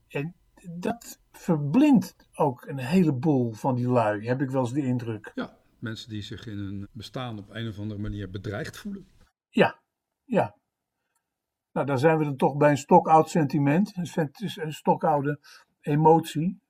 En 0.09 0.35
dat 0.71 1.21
verblindt 1.33 2.17
ook 2.35 2.67
een 2.67 2.79
heleboel 2.79 3.53
van 3.53 3.75
die 3.75 3.89
lui, 3.89 4.27
heb 4.27 4.41
ik 4.41 4.51
wel 4.51 4.61
eens 4.61 4.73
de 4.73 4.87
indruk. 4.87 5.33
Ja, 5.35 5.57
mensen 5.79 6.09
die 6.09 6.23
zich 6.23 6.47
in 6.47 6.59
hun 6.59 6.89
bestaan 6.93 7.39
op 7.39 7.51
een 7.51 7.69
of 7.69 7.79
andere 7.79 8.01
manier 8.01 8.31
bedreigd 8.31 8.77
voelen. 8.77 9.07
Ja, 9.49 9.81
ja. 10.25 10.57
Nou, 11.73 11.87
dan 11.87 11.99
zijn 11.99 12.19
we 12.19 12.25
dan 12.25 12.37
toch 12.37 12.57
bij 12.57 12.71
een 12.71 12.79
stokoud 12.79 13.31
sentiment, 13.31 13.93
een 13.97 14.73
stokoude 14.73 15.41
emotie. 15.81 16.63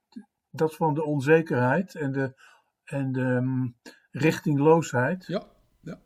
Dat 0.49 0.75
van 0.75 0.93
de 0.93 1.03
onzekerheid 1.03 1.95
en 1.95 2.11
de, 2.11 2.41
en 2.83 3.11
de 3.11 3.21
um, 3.21 3.75
richtingloosheid. 4.11 5.25
Ja, 5.27 5.43
ja. 5.81 5.99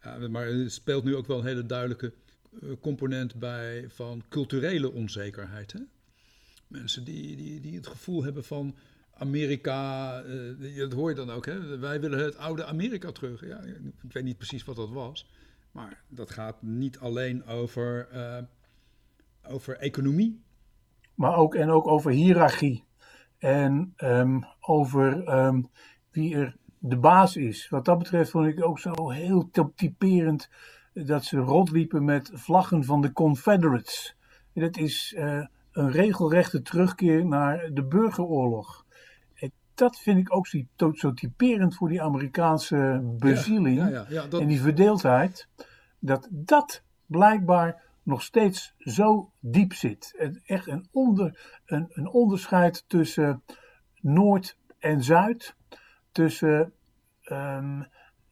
ja, 0.00 0.28
maar 0.28 0.46
het 0.46 0.72
speelt 0.72 1.04
nu 1.04 1.16
ook 1.16 1.26
wel 1.26 1.38
een 1.38 1.46
hele 1.46 1.66
duidelijke 1.66 2.14
component 2.80 3.34
bij 3.34 3.84
van 3.88 4.22
culturele 4.28 4.92
onzekerheid. 4.92 5.72
Hè? 5.72 5.80
Mensen 6.68 7.04
die, 7.04 7.36
die, 7.36 7.60
die 7.60 7.76
het 7.76 7.86
gevoel 7.86 8.24
hebben 8.24 8.44
van 8.44 8.74
Amerika, 9.16 10.22
uh, 10.24 10.78
dat 10.78 10.92
hoor 10.92 11.10
je 11.10 11.16
dan 11.16 11.30
ook, 11.30 11.46
hè? 11.46 11.78
wij 11.78 12.00
willen 12.00 12.18
het 12.18 12.36
oude 12.36 12.64
Amerika 12.64 13.12
terug. 13.12 13.46
Ja, 13.46 13.60
ik 14.02 14.12
weet 14.12 14.24
niet 14.24 14.36
precies 14.36 14.64
wat 14.64 14.76
dat 14.76 14.90
was, 14.90 15.30
maar 15.72 16.02
dat 16.08 16.30
gaat 16.30 16.62
niet 16.62 16.98
alleen 16.98 17.46
over, 17.46 18.08
uh, 18.12 18.38
over 19.52 19.76
economie. 19.76 20.42
Maar 21.14 21.36
ook, 21.36 21.54
en 21.54 21.70
ook 21.70 21.86
over 21.86 22.10
hiërarchie 22.10 22.84
en 23.38 23.94
um, 23.96 24.44
over 24.60 25.28
um, 25.38 25.68
wie 26.10 26.34
er 26.34 26.56
de 26.78 26.96
baas 26.96 27.36
is. 27.36 27.68
Wat 27.68 27.84
dat 27.84 27.98
betreft 27.98 28.30
vond 28.30 28.46
ik 28.46 28.64
ook 28.64 28.78
zo 28.78 29.10
heel 29.10 29.50
typerend 29.74 30.48
dat 30.94 31.24
ze 31.24 31.38
rondliepen 31.38 32.04
met 32.04 32.30
vlaggen 32.32 32.84
van 32.84 33.00
de 33.00 33.12
Confederates. 33.12 34.16
Dat 34.52 34.76
is 34.76 35.14
uh, 35.16 35.46
een 35.72 35.90
regelrechte 35.90 36.62
terugkeer 36.62 37.26
naar 37.26 37.70
de 37.72 37.84
burgeroorlog. 37.84 38.84
En 39.34 39.52
dat 39.74 39.98
vind 39.98 40.18
ik 40.18 40.34
ook 40.34 40.46
zo, 40.46 40.92
zo 40.92 41.12
typerend 41.12 41.76
voor 41.76 41.88
die 41.88 42.02
Amerikaanse 42.02 43.00
bezieling 43.18 43.76
ja, 43.76 43.88
ja, 43.88 44.06
ja, 44.08 44.26
dat... 44.26 44.40
en 44.40 44.46
die 44.46 44.60
verdeeldheid. 44.60 45.48
Dat 45.98 46.28
dat 46.30 46.82
blijkbaar 47.06 47.82
nog 48.02 48.22
steeds 48.22 48.74
zo 48.78 49.30
diep 49.40 49.72
zit. 49.72 50.14
En 50.18 50.42
echt 50.44 50.66
een, 50.66 50.88
onder, 50.92 51.60
een, 51.66 51.86
een 51.88 52.08
onderscheid 52.08 52.84
tussen 52.86 53.42
Noord 54.00 54.58
en 54.78 55.02
Zuid. 55.02 55.54
Tussen 56.12 56.72
um, 57.24 57.86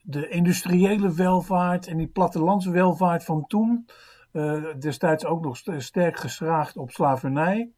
de 0.05 0.29
industriële 0.29 1.13
welvaart 1.13 1.87
en 1.87 1.97
die 1.97 2.07
plattelandswelvaart 2.07 3.23
van 3.23 3.47
toen, 3.47 3.87
uh, 4.31 4.73
destijds 4.79 5.25
ook 5.25 5.43
nog 5.43 5.57
sterk 5.77 6.17
geschraagd 6.17 6.77
op 6.77 6.91
slavernij, 6.91 7.71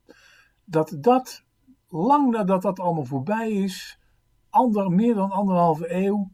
dat 0.63 0.97
dat 0.99 1.43
lang 1.87 2.31
nadat 2.31 2.61
dat 2.61 2.79
allemaal 2.79 3.05
voorbij 3.05 3.51
is, 3.51 3.99
ander, 4.49 4.91
meer 4.91 5.15
dan 5.15 5.31
anderhalve 5.31 5.93
eeuw, 5.93 6.31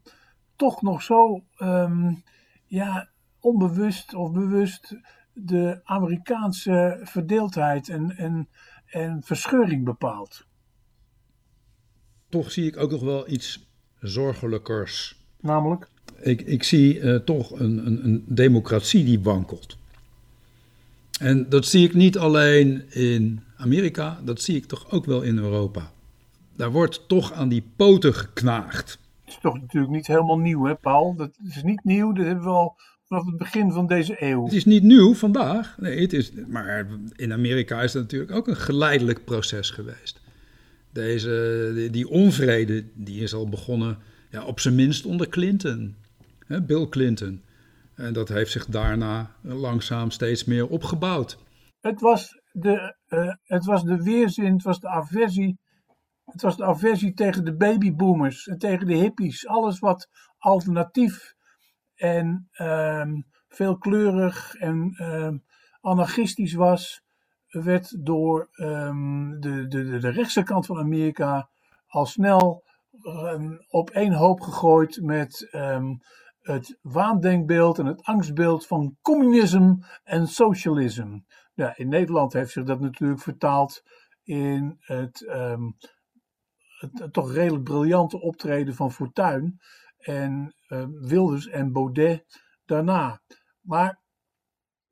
toch 0.55 0.81
nog 0.81 1.01
zo 1.01 1.43
um, 1.57 2.24
ja, 2.65 3.10
onbewust 3.39 4.13
of 4.13 4.31
bewust 4.31 4.95
de 5.33 5.81
Amerikaanse 5.83 7.00
verdeeldheid 7.03 7.89
en, 7.89 8.17
en, 8.17 8.50
en 8.86 9.24
verscheuring 9.24 9.86
bepaalt. 9.86 10.48
Toch 12.29 12.51
zie 12.51 12.65
ik 12.65 12.77
ook 12.77 12.91
nog 12.91 13.01
wel 13.01 13.29
iets 13.29 13.71
zorgelijkers 14.00 15.20
Namelijk? 15.41 15.88
Ik, 16.21 16.41
ik 16.41 16.63
zie 16.63 17.00
uh, 17.00 17.15
toch 17.15 17.60
een, 17.60 17.86
een, 17.88 18.05
een, 18.05 18.24
democratie 18.27 19.05
die 19.05 19.19
wankelt. 19.19 19.77
En 21.19 21.50
dat 21.50 21.65
zie 21.65 21.88
ik 21.88 21.93
niet 21.93 22.17
alleen 22.17 22.91
in 22.91 23.41
Amerika, 23.57 24.19
dat 24.24 24.41
zie 24.41 24.55
ik 24.55 24.65
toch 24.65 24.91
ook 24.91 25.05
wel 25.05 25.21
in 25.21 25.38
Europa. 25.38 25.91
Daar 26.55 26.71
wordt 26.71 27.07
toch 27.07 27.33
aan 27.33 27.50
die 27.50 27.63
poten 27.75 28.13
geknaagd. 28.13 29.00
Het 29.25 29.33
is 29.33 29.39
toch 29.41 29.62
natuurlijk 29.62 29.93
niet 29.93 30.07
helemaal 30.07 30.38
nieuw, 30.38 30.65
hè, 30.65 30.75
Paul? 30.75 31.15
Dat 31.15 31.38
is 31.48 31.63
niet 31.63 31.83
nieuw, 31.83 32.12
dat 32.12 32.25
hebben 32.25 32.43
we 32.43 32.50
al 32.50 32.75
vanaf 33.07 33.25
het 33.25 33.38
begin 33.38 33.71
van 33.71 33.88
deze 33.88 34.15
eeuw. 34.19 34.43
Het 34.43 34.53
is 34.53 34.65
niet 34.65 34.83
nieuw 34.83 35.13
vandaag, 35.13 35.75
nee, 35.79 36.01
het 36.01 36.13
is, 36.13 36.31
maar 36.48 36.88
in 37.15 37.33
Amerika 37.33 37.81
is 37.81 37.91
dat 37.91 38.01
natuurlijk 38.01 38.31
ook 38.31 38.48
een 38.48 38.57
geleidelijk 38.57 39.25
proces 39.25 39.69
geweest. 39.69 40.21
Deze, 40.91 41.71
die, 41.75 41.89
die 41.89 42.10
onvrede 42.10 42.83
die 42.93 43.21
is 43.21 43.33
al 43.33 43.50
begonnen 43.50 43.98
ja, 44.31 44.43
op 44.43 44.59
zijn 44.59 44.75
minst 44.75 45.05
onder 45.05 45.29
Clinton, 45.29 45.95
hè, 46.47 46.61
Bill 46.61 46.88
Clinton. 46.88 47.43
En 47.95 48.13
dat 48.13 48.29
heeft 48.29 48.51
zich 48.51 48.65
daarna 48.65 49.31
langzaam 49.41 50.11
steeds 50.11 50.43
meer 50.45 50.67
opgebouwd. 50.67 51.38
Het 51.79 52.01
was 52.01 52.41
de, 52.51 52.95
uh, 53.07 53.33
het 53.43 53.65
was 53.65 53.83
de 53.83 54.03
weerzin, 54.03 54.53
het 54.53 54.63
was 54.63 54.79
de 54.79 54.88
aversie. 54.88 55.59
Het 56.25 56.41
was 56.41 56.57
de 56.57 56.65
aversie 56.65 57.13
tegen 57.13 57.45
de 57.45 57.55
babyboomers 57.55 58.47
en 58.47 58.57
tegen 58.57 58.88
de 58.88 58.95
hippies. 58.95 59.47
Alles 59.47 59.79
wat 59.79 60.09
alternatief 60.38 61.33
en 61.95 62.50
um, 62.61 63.25
veelkleurig 63.47 64.55
en 64.55 65.03
um, 65.03 65.43
anarchistisch 65.81 66.53
was, 66.53 67.01
werd 67.47 68.05
door 68.05 68.50
um, 68.55 69.39
de, 69.39 69.67
de, 69.67 69.97
de 70.00 70.09
rechtse 70.09 70.43
kant 70.43 70.65
van 70.65 70.77
Amerika 70.77 71.50
al 71.88 72.05
snel 72.05 72.63
um, 73.03 73.58
op 73.67 73.89
één 73.89 74.13
hoop 74.13 74.41
gegooid 74.41 75.01
met 75.01 75.50
um, 75.51 75.98
het 76.39 76.77
waandenkbeeld 76.81 77.79
en 77.79 77.86
het 77.86 78.03
angstbeeld 78.03 78.67
van 78.67 78.98
communisme 79.01 79.86
en 80.03 80.27
socialisme. 80.27 81.24
Ja, 81.53 81.77
in 81.77 81.89
Nederland 81.89 82.34
heeft 82.34 82.51
zich 82.51 82.63
dat 82.63 82.79
natuurlijk 82.79 83.22
vertaald 83.22 83.81
in 84.24 84.75
het, 84.79 85.22
um, 85.22 85.77
het, 86.79 87.13
toch 87.13 87.34
redelijk 87.34 87.63
briljante 87.63 88.22
optreden 88.22 88.75
van 88.75 88.91
Fortuyn 88.91 89.60
en 89.98 90.55
Wilders 91.01 91.48
en 91.48 91.72
Baudet 91.72 92.25
daarna. 92.65 93.22
Maar 93.62 94.01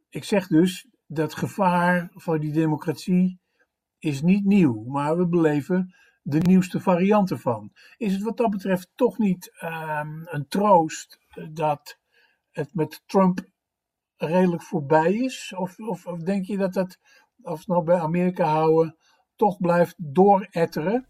ik 0.10 0.24
zeg 0.24 0.48
dus, 0.48 0.88
dat 1.12 1.36
gevaar 1.36 2.10
van 2.14 2.40
die 2.40 2.52
democratie 2.52 3.40
is 3.98 4.22
niet 4.22 4.46
nieuw, 4.46 4.84
maar 4.84 5.18
we 5.18 5.28
beleven 5.28 5.96
de 6.30 6.40
nieuwste 6.40 6.80
variant 6.80 7.32
ervan. 7.32 7.72
Is 7.98 8.14
het 8.14 8.22
wat 8.22 8.38
dat 8.38 8.50
betreft 8.50 8.90
toch 8.96 9.18
niet 9.18 9.52
um, 9.64 10.22
een 10.26 10.48
troost 10.48 11.20
dat 11.52 11.98
het 12.52 12.74
met 12.74 13.04
Trump 13.06 13.40
redelijk 14.16 14.64
voorbij 14.64 15.14
is? 15.14 15.54
Of, 15.58 15.80
of, 15.80 16.06
of 16.06 16.20
denk 16.20 16.46
je 16.46 16.58
dat 16.58 16.74
dat, 16.74 16.98
als 17.42 17.66
we 17.66 17.74
nou 17.74 17.86
bij 17.86 18.00
Amerika 18.00 18.46
houden, 18.46 18.98
toch 19.36 19.58
blijft 19.58 19.96
dooretteren? 19.98 21.08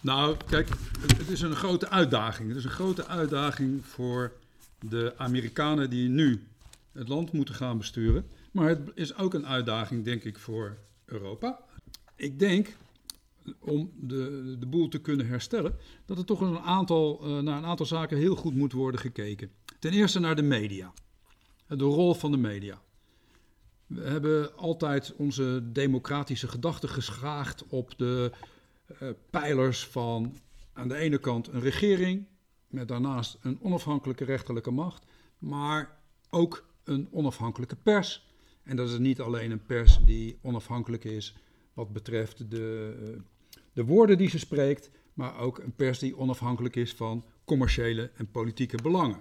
Nou, 0.00 0.36
kijk, 0.50 0.68
het 1.16 1.28
is 1.28 1.40
een 1.40 1.54
grote 1.54 1.88
uitdaging. 1.88 2.48
Het 2.48 2.56
is 2.56 2.64
een 2.64 2.70
grote 2.70 3.06
uitdaging 3.06 3.84
voor 3.84 4.32
de 4.78 5.14
Amerikanen 5.16 5.90
die 5.90 6.08
nu 6.08 6.46
het 6.92 7.08
land 7.08 7.32
moeten 7.32 7.54
gaan 7.54 7.78
besturen. 7.78 8.26
Maar 8.52 8.68
het 8.68 8.90
is 8.94 9.16
ook 9.16 9.34
een 9.34 9.46
uitdaging, 9.46 10.04
denk 10.04 10.24
ik, 10.24 10.38
voor 10.38 10.76
Europa. 11.04 11.60
Ik 12.16 12.38
denk 12.38 12.76
om 13.58 13.92
de, 14.00 14.56
de 14.58 14.66
boel 14.66 14.88
te 14.88 14.98
kunnen 14.98 15.26
herstellen, 15.26 15.76
dat 16.04 16.18
er 16.18 16.24
toch 16.24 16.40
een 16.40 16.58
aantal, 16.58 17.20
uh, 17.22 17.42
naar 17.42 17.58
een 17.58 17.64
aantal 17.64 17.86
zaken 17.86 18.18
heel 18.18 18.36
goed 18.36 18.54
moet 18.54 18.72
worden 18.72 19.00
gekeken. 19.00 19.50
Ten 19.78 19.92
eerste 19.92 20.20
naar 20.20 20.36
de 20.36 20.42
media, 20.42 20.92
de 21.66 21.84
rol 21.84 22.14
van 22.14 22.30
de 22.30 22.36
media. 22.36 22.82
We 23.86 24.02
hebben 24.02 24.56
altijd 24.56 25.14
onze 25.16 25.62
democratische 25.72 26.48
gedachten 26.48 26.88
geschaagd 26.88 27.66
op 27.66 27.98
de 27.98 28.32
uh, 29.02 29.08
pijlers 29.30 29.86
van 29.86 30.36
aan 30.72 30.88
de 30.88 30.96
ene 30.96 31.18
kant 31.18 31.48
een 31.48 31.60
regering, 31.60 32.26
met 32.66 32.88
daarnaast 32.88 33.38
een 33.40 33.58
onafhankelijke 33.62 34.24
rechterlijke 34.24 34.70
macht, 34.70 35.04
maar 35.38 35.98
ook 36.30 36.66
een 36.84 37.08
onafhankelijke 37.10 37.76
pers. 37.76 38.26
En 38.62 38.76
dat 38.76 38.88
is 38.88 38.98
niet 38.98 39.20
alleen 39.20 39.50
een 39.50 39.66
pers 39.66 39.98
die 40.04 40.38
onafhankelijk 40.42 41.04
is 41.04 41.36
wat 41.72 41.92
betreft 41.92 42.50
de 42.50 42.96
uh, 43.02 43.20
de 43.78 43.84
woorden 43.84 44.18
die 44.18 44.28
ze 44.28 44.38
spreekt, 44.38 44.90
maar 45.14 45.38
ook 45.38 45.58
een 45.58 45.72
pers 45.72 45.98
die 45.98 46.16
onafhankelijk 46.16 46.76
is 46.76 46.92
van 46.92 47.24
commerciële 47.44 48.10
en 48.14 48.30
politieke 48.30 48.82
belangen. 48.82 49.16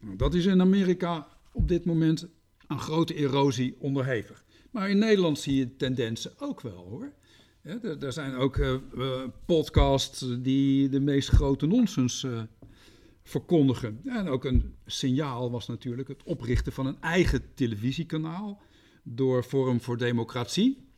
Nou, 0.00 0.16
dat 0.16 0.34
is 0.34 0.46
in 0.46 0.60
Amerika 0.60 1.28
op 1.52 1.68
dit 1.68 1.84
moment 1.84 2.28
aan 2.66 2.80
grote 2.80 3.14
erosie 3.14 3.76
onderhevig. 3.78 4.44
Maar 4.70 4.90
in 4.90 4.98
Nederland 4.98 5.38
zie 5.38 5.56
je 5.56 5.76
tendensen 5.76 6.32
ook 6.38 6.60
wel 6.60 6.86
hoor. 6.88 7.12
Ja, 7.62 7.80
er, 7.82 8.12
zijn 8.12 8.34
ook 8.34 8.56
uh, 8.56 8.76
podcasts 9.46 10.36
die 10.38 10.88
de 10.88 11.00
meest 11.00 11.28
grote 11.28 11.66
nonsens 11.66 12.22
uh, 12.22 12.42
verkondigen. 13.22 14.00
en 14.04 14.28
ook 14.28 14.44
een 14.44 14.74
signaal 14.86 15.50
was 15.50 15.66
natuurlijk 15.66 16.08
het 16.08 16.22
oprichten 16.22 16.72
van 16.72 16.86
een 16.86 17.00
eigen 17.00 17.54
televisiekanaal 17.54 18.62
door 19.02 19.42
Forum 19.42 19.80
voor 19.80 19.96
Democratie. 19.96 20.88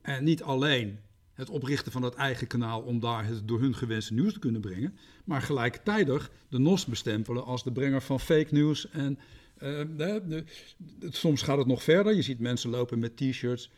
En 0.00 0.24
niet 0.24 0.42
alleen 0.42 0.98
het 1.38 1.50
oprichten 1.50 1.92
van 1.92 2.02
dat 2.02 2.14
eigen 2.14 2.46
kanaal 2.46 2.80
om 2.80 3.00
daar 3.00 3.26
het 3.26 3.48
door 3.48 3.60
hun 3.60 3.74
gewenste 3.74 4.14
nieuws 4.14 4.32
te 4.32 4.38
kunnen 4.38 4.60
brengen, 4.60 4.98
maar 5.24 5.42
gelijktijdig 5.42 6.30
de 6.48 6.58
NOS 6.58 6.84
bestempelen 6.84 7.44
als 7.44 7.64
de 7.64 7.72
brenger 7.72 8.02
van 8.02 8.20
fake 8.20 8.54
nieuws. 8.54 8.90
En 8.90 9.18
de, 9.58 10.22
de, 10.28 10.44
soms 11.10 11.42
gaat 11.42 11.58
het 11.58 11.66
nog 11.66 11.82
verder. 11.82 12.14
Je 12.14 12.22
ziet 12.22 12.38
mensen 12.38 12.70
lopen 12.70 12.98
met 12.98 13.16
t-shirts. 13.16 13.70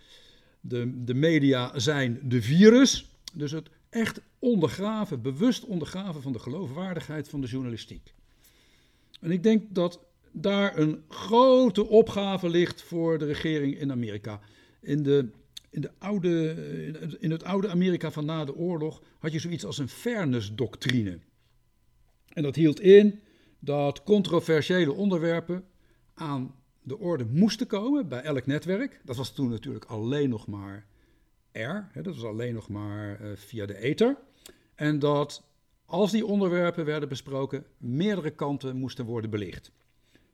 De, 0.60 1.04
de 1.04 1.14
media 1.14 1.78
zijn 1.78 2.20
de 2.22 2.42
virus. 2.42 3.06
Dus 3.32 3.50
het 3.50 3.68
echt 3.90 4.20
ondergraven, 4.38 5.22
bewust 5.22 5.64
ondergraven 5.64 6.22
van 6.22 6.32
de 6.32 6.38
geloofwaardigheid 6.38 7.28
van 7.28 7.40
de 7.40 7.46
journalistiek. 7.46 8.14
En 9.20 9.30
ik 9.30 9.42
denk 9.42 9.64
dat 9.74 10.00
daar 10.32 10.78
een 10.78 11.02
grote 11.08 11.86
opgave 11.86 12.48
ligt 12.48 12.82
voor 12.82 13.18
de 13.18 13.24
regering 13.24 13.78
in 13.78 13.90
Amerika. 13.90 14.40
In, 14.80 15.02
de, 15.02 15.28
in, 15.70 15.80
de 15.80 15.90
oude, 15.98 16.54
in 17.20 17.30
het 17.30 17.44
oude 17.44 17.68
Amerika 17.68 18.10
van 18.10 18.24
na 18.24 18.44
de 18.44 18.54
oorlog 18.54 19.02
had 19.18 19.32
je 19.32 19.38
zoiets 19.38 19.64
als 19.64 19.78
een 19.78 19.88
fairness-doctrine. 19.88 21.18
En 22.28 22.42
dat 22.42 22.54
hield 22.54 22.80
in 22.80 23.20
dat 23.58 24.02
controversiële 24.02 24.92
onderwerpen 24.92 25.64
aan 26.14 26.54
de 26.82 26.98
orde 26.98 27.24
moesten 27.24 27.66
komen 27.66 28.08
bij 28.08 28.22
elk 28.22 28.46
netwerk. 28.46 29.00
Dat 29.04 29.16
was 29.16 29.34
toen 29.34 29.48
natuurlijk 29.48 29.84
alleen 29.84 30.28
nog 30.28 30.46
maar 30.46 30.86
R, 31.52 31.88
hè, 31.92 32.02
dat 32.02 32.14
was 32.14 32.24
alleen 32.24 32.54
nog 32.54 32.68
maar 32.68 33.20
uh, 33.20 33.36
via 33.36 33.66
de 33.66 33.76
ether. 33.76 34.16
En 34.74 34.98
dat 34.98 35.44
als 35.84 36.10
die 36.10 36.26
onderwerpen 36.26 36.84
werden 36.84 37.08
besproken, 37.08 37.64
meerdere 37.78 38.30
kanten 38.30 38.76
moesten 38.76 39.04
worden 39.04 39.30
belicht. 39.30 39.72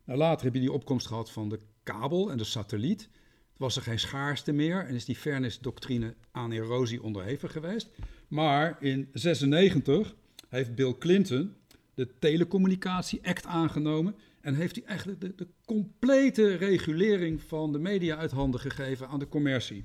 Nou, 0.05 0.19
later 0.19 0.45
heb 0.45 0.55
je 0.55 0.61
die 0.61 0.73
opkomst 0.73 1.07
gehad 1.07 1.31
van 1.31 1.49
de 1.49 1.61
kabel 1.83 2.31
en 2.31 2.39
de 2.39 2.45
satelliet. 2.45 3.09
Was 3.57 3.77
er 3.77 3.83
geen 3.83 3.99
schaarste 3.99 4.53
meer 4.53 4.87
en 4.87 4.95
is 4.95 5.05
die 5.05 5.17
fairness-doctrine 5.17 6.15
aan 6.31 6.53
erosie 6.53 7.03
onderhevig 7.03 7.53
geweest. 7.53 7.91
Maar 8.29 8.77
in 8.81 9.09
96 9.13 10.15
heeft 10.49 10.75
Bill 10.75 10.95
Clinton 10.99 11.55
de 11.95 12.19
Telecommunicatie 12.19 13.27
Act 13.27 13.47
aangenomen 13.47 14.15
en 14.41 14.55
heeft 14.55 14.77
hij 14.77 14.85
eigenlijk 14.85 15.21
de, 15.21 15.35
de 15.35 15.49
complete 15.65 16.55
regulering 16.55 17.43
van 17.43 17.73
de 17.73 17.79
media 17.79 18.17
uit 18.17 18.31
handen 18.31 18.61
gegeven 18.61 19.09
aan 19.09 19.19
de 19.19 19.29
commercie. 19.29 19.85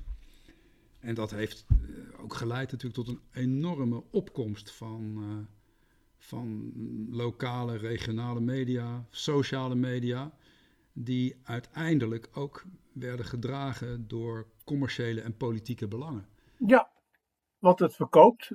En 0.98 1.14
dat 1.14 1.30
heeft 1.30 1.64
eh, 1.68 1.76
ook 2.22 2.34
geleid 2.34 2.70
natuurlijk 2.70 2.94
tot 2.94 3.08
een 3.08 3.42
enorme 3.42 4.02
opkomst 4.10 4.70
van, 4.70 5.16
uh, 5.18 5.46
van 6.18 6.72
lokale, 7.10 7.76
regionale 7.76 8.40
media, 8.40 9.06
sociale 9.10 9.74
media, 9.74 10.34
die 10.92 11.36
uiteindelijk 11.42 12.28
ook 12.32 12.64
werden 12.94 13.26
gedragen 13.26 14.08
door 14.08 14.46
commerciële 14.64 15.20
en 15.20 15.36
politieke 15.36 15.88
belangen. 15.88 16.26
Ja, 16.66 16.90
wat 17.58 17.78
het 17.78 17.94
verkoopt. 17.94 18.50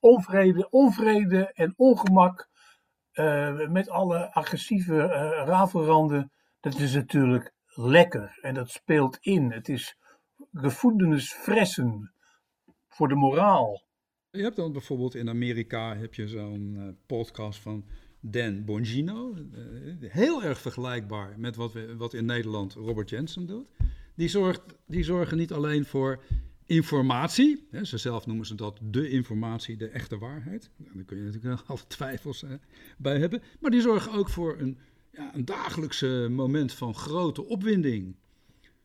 Onvrede, 0.00 0.70
onvrede 0.70 1.52
en 1.52 1.74
ongemak 1.76 2.48
uh, 3.12 3.68
met 3.68 3.88
alle 3.88 4.32
agressieve 4.32 4.94
uh, 4.94 5.08
rafelranden. 5.46 6.32
Dat 6.60 6.78
is 6.78 6.94
natuurlijk 6.94 7.52
lekker 7.66 8.38
en 8.40 8.54
dat 8.54 8.70
speelt 8.70 9.16
in. 9.20 9.52
Het 9.52 9.68
is 9.68 9.96
gevoelens 10.52 11.32
fressen 11.32 12.14
voor 12.88 13.08
de 13.08 13.14
moraal. 13.14 13.82
Je 14.30 14.42
hebt 14.42 14.56
dan 14.56 14.72
bijvoorbeeld 14.72 15.14
in 15.14 15.28
Amerika 15.28 15.96
heb 15.96 16.14
je 16.14 16.28
zo'n 16.28 16.74
uh, 16.76 16.88
podcast 17.06 17.60
van 17.60 17.84
Dan 18.26 18.64
Bongino. 18.64 19.34
Uh, 19.34 20.10
heel 20.10 20.42
erg 20.44 20.60
vergelijkbaar 20.60 21.34
met 21.38 21.56
wat, 21.56 21.72
we, 21.72 21.96
wat 21.96 22.14
in 22.14 22.24
Nederland 22.24 22.72
Robert 22.72 23.10
Jensen 23.10 23.46
doet. 23.46 23.66
Die, 24.14 24.28
zorgt, 24.28 24.62
die 24.86 25.04
zorgen 25.04 25.36
niet 25.36 25.52
alleen 25.52 25.84
voor 25.84 26.22
informatie. 26.64 27.66
Hè, 27.70 27.84
ze 27.84 27.98
zelf 27.98 28.26
noemen 28.26 28.46
ze 28.46 28.54
dat 28.54 28.78
de 28.82 29.10
informatie, 29.10 29.76
de 29.76 29.88
echte 29.88 30.18
waarheid. 30.18 30.70
Daar 30.76 31.04
kun 31.04 31.16
je 31.16 31.22
natuurlijk 31.22 31.62
altijd 31.66 31.88
twijfels 31.88 32.42
uh, 32.42 32.50
bij 32.98 33.18
hebben. 33.18 33.42
Maar 33.60 33.70
die 33.70 33.80
zorgen 33.80 34.12
ook 34.12 34.28
voor 34.28 34.58
een, 34.58 34.78
ja, 35.12 35.34
een 35.34 35.44
dagelijkse 35.44 36.28
moment 36.30 36.72
van 36.72 36.94
grote 36.94 37.44
opwinding. 37.44 38.16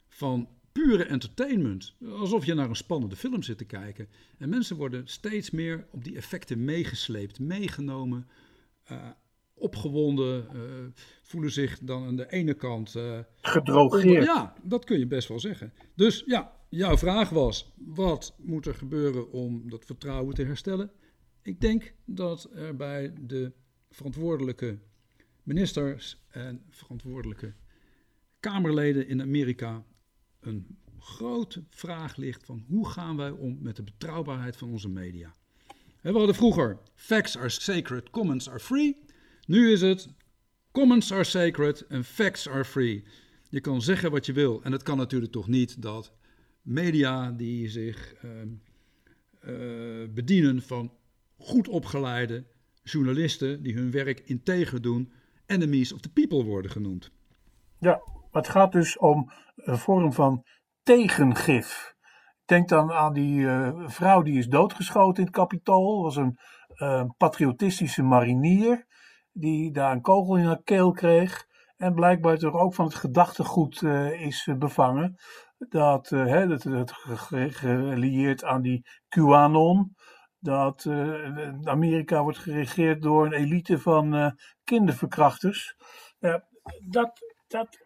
Van 0.07 0.49
pure 0.71 1.03
entertainment. 1.03 1.95
Alsof 2.05 2.45
je 2.45 2.53
naar 2.53 2.69
een 2.69 2.75
spannende 2.75 3.15
film 3.15 3.43
zit 3.43 3.57
te 3.57 3.65
kijken. 3.65 4.07
En 4.37 4.49
mensen 4.49 4.75
worden 4.75 5.07
steeds 5.07 5.51
meer 5.51 5.87
op 5.91 6.03
die 6.03 6.15
effecten 6.15 6.63
meegesleept, 6.63 7.39
meegenomen, 7.39 8.27
uh, 8.91 9.07
opgewonden, 9.59 10.47
uh, 10.53 10.61
voelen 11.21 11.51
zich 11.51 11.79
dan 11.79 12.05
aan 12.05 12.15
de 12.15 12.31
ene 12.31 12.53
kant. 12.53 12.95
Uh, 12.95 13.19
Gedrogeerd. 13.41 14.23
ja, 14.23 14.53
dat 14.63 14.85
kun 14.85 14.99
je 14.99 15.07
best 15.07 15.27
wel 15.27 15.39
zeggen. 15.39 15.73
Dus 15.95 16.23
ja, 16.25 16.53
jouw 16.69 16.97
vraag 16.97 17.29
was: 17.29 17.71
wat 17.75 18.35
moet 18.37 18.65
er 18.65 18.75
gebeuren 18.75 19.31
om 19.31 19.69
dat 19.69 19.85
vertrouwen 19.85 20.35
te 20.35 20.43
herstellen? 20.43 20.91
Ik 21.41 21.61
denk 21.61 21.93
dat 22.05 22.49
er 22.53 22.75
bij 22.75 23.13
de 23.21 23.51
verantwoordelijke 23.89 24.79
ministers 25.43 26.25
en 26.29 26.63
verantwoordelijke 26.69 27.53
Kamerleden 28.39 29.07
in 29.07 29.21
Amerika 29.21 29.83
een 30.39 30.77
grote 30.99 31.63
vraag 31.69 32.15
ligt 32.15 32.45
van 32.45 32.63
hoe 32.67 32.89
gaan 32.89 33.17
wij 33.17 33.31
om 33.31 33.57
met 33.61 33.75
de 33.75 33.83
betrouwbaarheid 33.83 34.57
van 34.57 34.71
onze 34.71 34.89
media. 34.89 35.33
We 36.01 36.11
hadden 36.11 36.35
vroeger 36.35 36.77
facts 36.95 37.37
are 37.37 37.49
sacred, 37.49 38.09
comments 38.09 38.49
are 38.49 38.59
free. 38.59 38.97
Nu 39.49 39.71
is 39.71 39.81
het 39.81 40.07
comments 40.71 41.11
are 41.11 41.23
sacred 41.23 41.87
en 41.87 42.03
facts 42.03 42.49
are 42.49 42.65
free. 42.65 43.03
Je 43.49 43.61
kan 43.61 43.81
zeggen 43.81 44.11
wat 44.11 44.25
je 44.25 44.33
wil 44.33 44.61
en 44.63 44.71
het 44.71 44.83
kan 44.83 44.97
natuurlijk 44.97 45.31
toch 45.31 45.47
niet 45.47 45.81
dat 45.81 46.13
media 46.61 47.31
die 47.31 47.69
zich 47.69 48.23
uh, 48.25 48.31
uh, 49.41 50.07
bedienen 50.09 50.61
van 50.61 50.91
goed 51.37 51.67
opgeleide 51.67 52.45
journalisten 52.83 53.63
die 53.63 53.73
hun 53.73 53.91
werk 53.91 54.19
integer 54.19 54.81
doen, 54.81 55.11
enemies 55.45 55.93
of 55.93 55.99
the 55.99 56.11
people 56.11 56.43
worden 56.43 56.71
genoemd. 56.71 57.11
Ja, 57.79 58.01
het 58.31 58.47
gaat 58.47 58.71
dus 58.71 58.97
om 58.97 59.31
een 59.55 59.77
vorm 59.77 60.13
van 60.13 60.45
tegengif. 60.83 61.95
Denk 62.45 62.69
dan 62.69 62.91
aan 62.91 63.13
die 63.13 63.39
uh, 63.39 63.87
vrouw 63.87 64.21
die 64.21 64.37
is 64.37 64.47
doodgeschoten 64.47 65.17
in 65.17 65.23
het 65.23 65.35
kapitool. 65.35 66.01
was 66.01 66.15
een 66.15 66.37
uh, 66.75 67.03
patriotistische 67.17 68.03
marinier 68.03 68.87
die 69.39 69.71
daar 69.71 69.91
een 69.91 70.01
kogel 70.01 70.37
in 70.37 70.45
haar 70.45 70.63
keel 70.63 70.91
kreeg. 70.91 71.47
En 71.77 71.93
blijkbaar 71.93 72.37
toch 72.37 72.53
ook 72.53 72.73
van 72.73 72.85
het 72.85 72.95
gedachtegoed 72.95 73.81
uh, 73.81 74.21
is 74.21 74.49
bevangen. 74.57 75.15
Dat, 75.57 76.09
hè, 76.09 76.47
dat, 76.47 76.63
dat 76.63 76.91
gelieerd 76.91 78.43
aan 78.43 78.61
die 78.61 78.85
QAnon. 79.07 79.95
Dat 80.39 80.85
Amerika 81.63 82.23
wordt 82.23 82.37
geregeerd 82.37 83.01
door 83.01 83.25
een 83.25 83.33
elite 83.33 83.79
van 83.79 84.35
kinderverkrachters. 84.63 85.75
dat, 86.87 87.11
dat 87.47 87.85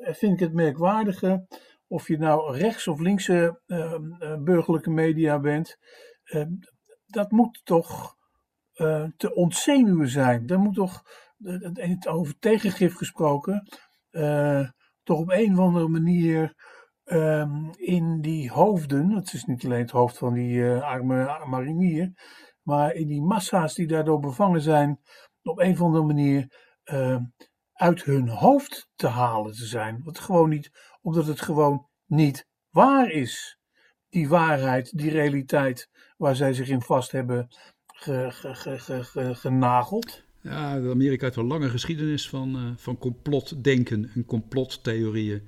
vind 0.00 0.32
ik 0.32 0.40
het 0.40 0.52
merkwaardige 0.52 1.46
of 1.90 2.08
je 2.08 2.18
nou 2.18 2.56
rechts 2.56 2.88
of 2.88 3.00
linkse 3.00 3.60
eh, 3.66 3.94
burgerlijke 4.38 4.90
media 4.90 5.40
bent. 5.40 5.78
Dat 7.06 7.30
moet 7.30 7.60
toch 7.64 8.16
uh, 8.80 9.04
te 9.16 9.34
ontzenuwen 9.34 10.08
zijn. 10.08 10.46
Dat 10.46 10.58
moet 10.58 10.74
toch, 10.74 11.02
het 11.72 12.08
over 12.08 12.38
tegengif 12.38 12.94
gesproken, 12.94 13.68
uh, 14.10 14.68
toch 15.02 15.18
op 15.18 15.30
een 15.30 15.52
of 15.52 15.58
andere 15.58 15.88
manier 15.88 16.54
in 17.76 18.20
die 18.20 18.50
hoofden, 18.50 19.10
het 19.10 19.32
is 19.32 19.44
niet 19.44 19.64
alleen 19.64 19.80
het 19.80 19.90
hoofd 19.90 20.18
van 20.18 20.34
die 20.34 20.64
arme 20.64 21.44
marinier, 21.46 22.12
maar 22.62 22.94
in 22.94 23.06
die 23.06 23.22
massa's 23.22 23.74
die 23.74 23.86
daardoor 23.86 24.20
bevangen 24.20 24.60
zijn, 24.60 25.00
op 25.42 25.58
een 25.58 25.72
of 25.72 25.80
andere 25.80 26.04
manier 26.04 26.46
uit 27.72 28.04
hun 28.04 28.28
hoofd 28.28 28.88
te 28.94 29.06
halen 29.06 29.52
te 29.52 29.66
zijn. 29.66 30.00
Wat 30.04 30.18
gewoon 30.18 30.48
niet, 30.48 30.70
omdat 31.00 31.26
het 31.26 31.40
gewoon 31.40 31.88
niet 32.06 32.46
waar 32.70 33.10
is. 33.10 33.58
Die 34.08 34.28
waarheid, 34.28 34.98
die 34.98 35.10
realiteit 35.10 35.88
waar 36.16 36.36
zij 36.36 36.52
zich 36.52 36.68
in 36.68 36.82
vast 36.82 37.12
hebben 37.12 37.48
genageld. 39.32 40.22
Ja, 40.40 40.74
Amerika 40.74 41.24
heeft 41.24 41.36
een 41.36 41.46
lange 41.46 41.68
geschiedenis 41.68 42.28
van, 42.28 42.56
uh, 42.56 42.62
van 42.76 42.98
complotdenken 42.98 44.10
en 44.14 44.24
complottheorieën. 44.24 45.42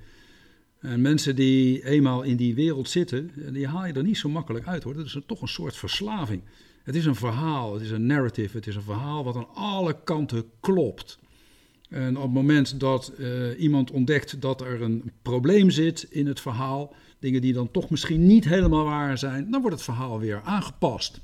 En 0.79 1.01
mensen 1.01 1.35
die 1.35 1.85
eenmaal 1.85 2.21
in 2.21 2.35
die 2.35 2.55
wereld 2.55 2.89
zitten, 2.89 3.31
die 3.53 3.67
haal 3.67 3.85
je 3.85 3.93
er 3.93 4.03
niet 4.03 4.17
zo 4.17 4.29
makkelijk 4.29 4.67
uit 4.67 4.83
hoor. 4.83 4.93
Dat 4.93 5.05
is 5.05 5.17
toch 5.25 5.41
een 5.41 5.47
soort 5.47 5.75
verslaving. 5.75 6.41
Het 6.83 6.95
is 6.95 7.05
een 7.05 7.15
verhaal, 7.15 7.73
het 7.73 7.81
is 7.81 7.91
een 7.91 8.05
narrative, 8.05 8.57
het 8.57 8.67
is 8.67 8.75
een 8.75 8.81
verhaal 8.81 9.23
wat 9.23 9.35
aan 9.35 9.53
alle 9.53 10.03
kanten 10.03 10.43
klopt. 10.59 11.19
En 11.89 12.17
op 12.17 12.23
het 12.23 12.31
moment 12.31 12.79
dat 12.79 13.13
uh, 13.17 13.59
iemand 13.59 13.91
ontdekt 13.91 14.41
dat 14.41 14.61
er 14.61 14.81
een 14.81 15.11
probleem 15.21 15.69
zit 15.69 16.07
in 16.09 16.27
het 16.27 16.39
verhaal, 16.39 16.95
dingen 17.19 17.41
die 17.41 17.53
dan 17.53 17.71
toch 17.71 17.89
misschien 17.89 18.25
niet 18.25 18.45
helemaal 18.45 18.83
waar 18.83 19.17
zijn, 19.17 19.51
dan 19.51 19.61
wordt 19.61 19.75
het 19.75 19.85
verhaal 19.85 20.19
weer 20.19 20.41
aangepast. 20.43 21.21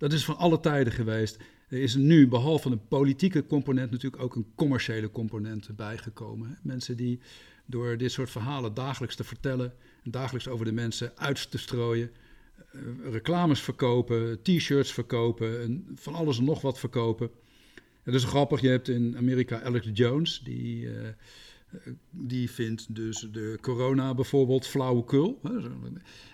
Dat 0.00 0.12
is 0.12 0.24
van 0.24 0.36
alle 0.36 0.60
tijden 0.60 0.92
geweest. 0.92 1.38
Er 1.68 1.82
is 1.82 1.94
nu, 1.94 2.28
behalve 2.28 2.70
een 2.70 2.88
politieke 2.88 3.46
component, 3.46 3.90
natuurlijk 3.90 4.22
ook 4.22 4.34
een 4.34 4.52
commerciële 4.54 5.10
component 5.10 5.76
bijgekomen. 5.76 6.58
Mensen 6.62 6.96
die 6.96 7.20
door 7.66 7.96
dit 7.96 8.12
soort 8.12 8.30
verhalen 8.30 8.74
dagelijks 8.74 9.16
te 9.16 9.24
vertellen, 9.24 9.72
dagelijks 10.04 10.48
over 10.48 10.64
de 10.64 10.72
mensen 10.72 11.12
uit 11.16 11.50
te 11.50 11.58
strooien, 11.58 12.10
eh, 12.72 12.80
reclames 13.10 13.60
verkopen, 13.60 14.42
t-shirts 14.42 14.92
verkopen, 14.92 15.62
en 15.62 15.86
van 15.94 16.14
alles 16.14 16.38
en 16.38 16.44
nog 16.44 16.60
wat 16.60 16.78
verkopen. 16.78 17.30
Het 18.02 18.14
is 18.14 18.24
grappig, 18.24 18.60
je 18.60 18.68
hebt 18.68 18.88
in 18.88 19.16
Amerika 19.16 19.62
Alex 19.62 19.88
Jones, 19.92 20.40
die, 20.44 20.82
uh, 20.82 20.92
die 22.10 22.50
vindt 22.50 22.94
dus 22.94 23.28
de 23.32 23.58
corona 23.60 24.14
bijvoorbeeld 24.14 24.66
flauwekul. 24.66 25.40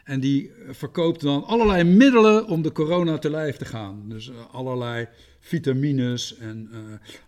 En 0.05 0.21
die 0.21 0.51
verkoopt 0.71 1.21
dan 1.21 1.45
allerlei 1.45 1.85
middelen 1.85 2.47
om 2.47 2.63
de 2.63 2.73
corona 2.73 3.19
te 3.19 3.31
lijf 3.31 3.57
te 3.57 3.65
gaan. 3.65 4.09
Dus 4.09 4.29
uh, 4.29 4.35
allerlei 4.53 5.09
vitamines 5.41 6.37
en 6.37 6.69
uh, 6.73 6.79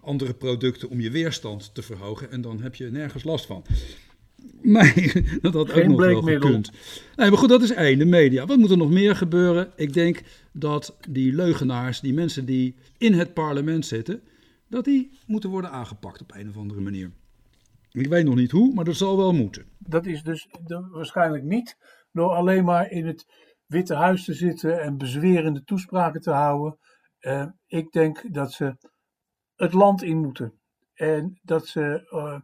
andere 0.01 0.35
producten 0.35 0.89
om 0.89 1.01
je 1.01 1.11
weerstand 1.11 1.75
te 1.75 1.83
verhogen. 1.83 2.31
En 2.31 2.41
dan 2.41 2.63
heb 2.63 2.75
je 2.75 2.91
nergens 2.91 3.25
last 3.25 3.47
van. 3.47 3.65
Nee, 4.63 5.13
dat 5.41 5.55
had 5.55 5.73
ook 5.73 5.85
nog 5.85 6.01
wel 6.01 6.23
gekund. 6.23 6.71
Nee, 7.17 7.29
maar 7.31 7.39
goed, 7.39 7.49
dat 7.49 7.63
is 7.63 7.73
één, 7.73 7.99
de 7.99 8.05
media. 8.05 8.47
Wat 8.47 8.59
moet 8.59 8.71
er 8.71 8.77
nog 8.77 8.91
meer 8.91 9.17
gebeuren? 9.17 9.71
Ik 9.77 9.93
denk 9.93 10.21
dat 10.53 10.97
die 11.09 11.33
leugenaars, 11.33 12.01
die 12.01 12.13
mensen 12.13 12.45
die 12.45 12.75
in 12.99 13.13
het 13.13 13.35
parlement 13.35 13.87
zitten, 13.87 14.21
dat 14.69 14.85
die 14.85 15.11
moeten 15.27 15.51
worden 15.51 15.71
aangepakt 15.71 16.21
op 16.21 16.35
een 16.35 16.49
of 16.49 16.57
andere 16.57 16.81
manier. 16.81 17.11
Ik 17.91 18.07
weet 18.07 18.25
nog 18.25 18.35
niet 18.35 18.51
hoe, 18.51 18.75
maar 18.75 18.85
dat 18.85 18.97
zal 18.97 19.17
wel 19.17 19.33
moeten. 19.33 19.77
Dat 19.79 20.07
is 20.07 20.23
dus 20.23 20.49
waarschijnlijk 20.91 21.45
niet 21.45 21.77
door 22.13 22.31
alleen 22.31 22.65
maar 22.65 22.91
in 22.91 23.07
het 23.07 23.27
Witte 23.67 23.95
Huis 23.95 24.25
te 24.25 24.35
zitten 24.35 24.81
en 24.81 24.97
bezwerende 24.99 25.65
toespraken 25.65 26.21
te 26.21 26.31
houden. 26.31 26.79
Uh, 27.21 27.47
ik 27.67 27.93
denk 27.93 28.35
dat 28.35 28.53
ze 28.53 28.77
het 29.55 29.73
land 29.73 30.03
in 30.03 30.19
moeten. 30.19 30.61
En 30.95 31.39
dat 31.43 31.67
ze 31.67 32.09
uh, 32.11 32.41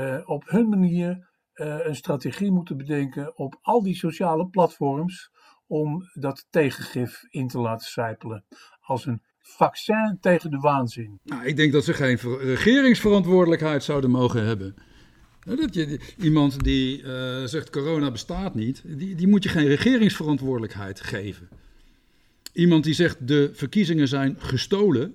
uh, 0.00 0.28
op 0.28 0.42
hun 0.46 0.68
manier 0.68 1.30
een 1.52 1.96
strategie 1.96 2.50
moeten 2.50 2.76
bedenken 2.76 3.38
op 3.38 3.58
al 3.60 3.82
die 3.82 3.94
sociale 3.94 4.48
platforms 4.48 5.30
om 5.66 6.02
dat 6.12 6.46
tegengif 6.50 7.22
in 7.28 7.48
te 7.48 7.58
laten 7.58 7.86
sijpelen. 7.86 8.44
Als 8.80 9.06
een 9.06 9.22
vaccin 9.42 10.18
tegen 10.20 10.50
de 10.50 10.58
waanzin. 10.58 11.18
Nou, 11.24 11.44
ik 11.44 11.56
denk 11.56 11.72
dat 11.72 11.84
ze 11.84 11.94
geen 11.94 12.18
regeringsverantwoordelijkheid 12.38 13.84
zouden 13.84 14.10
mogen 14.10 14.44
hebben. 14.44 14.74
Dat 15.44 15.74
je, 15.74 16.00
iemand 16.18 16.64
die 16.64 17.02
uh, 17.02 17.44
zegt 17.44 17.70
corona 17.70 18.10
bestaat 18.10 18.54
niet, 18.54 18.82
die, 18.86 19.14
die 19.14 19.28
moet 19.28 19.42
je 19.42 19.48
geen 19.48 19.66
regeringsverantwoordelijkheid 19.66 21.00
geven. 21.00 21.48
Iemand 22.52 22.84
die 22.84 22.94
zegt 22.94 23.28
de 23.28 23.50
verkiezingen 23.52 24.08
zijn 24.08 24.36
gestolen, 24.38 25.14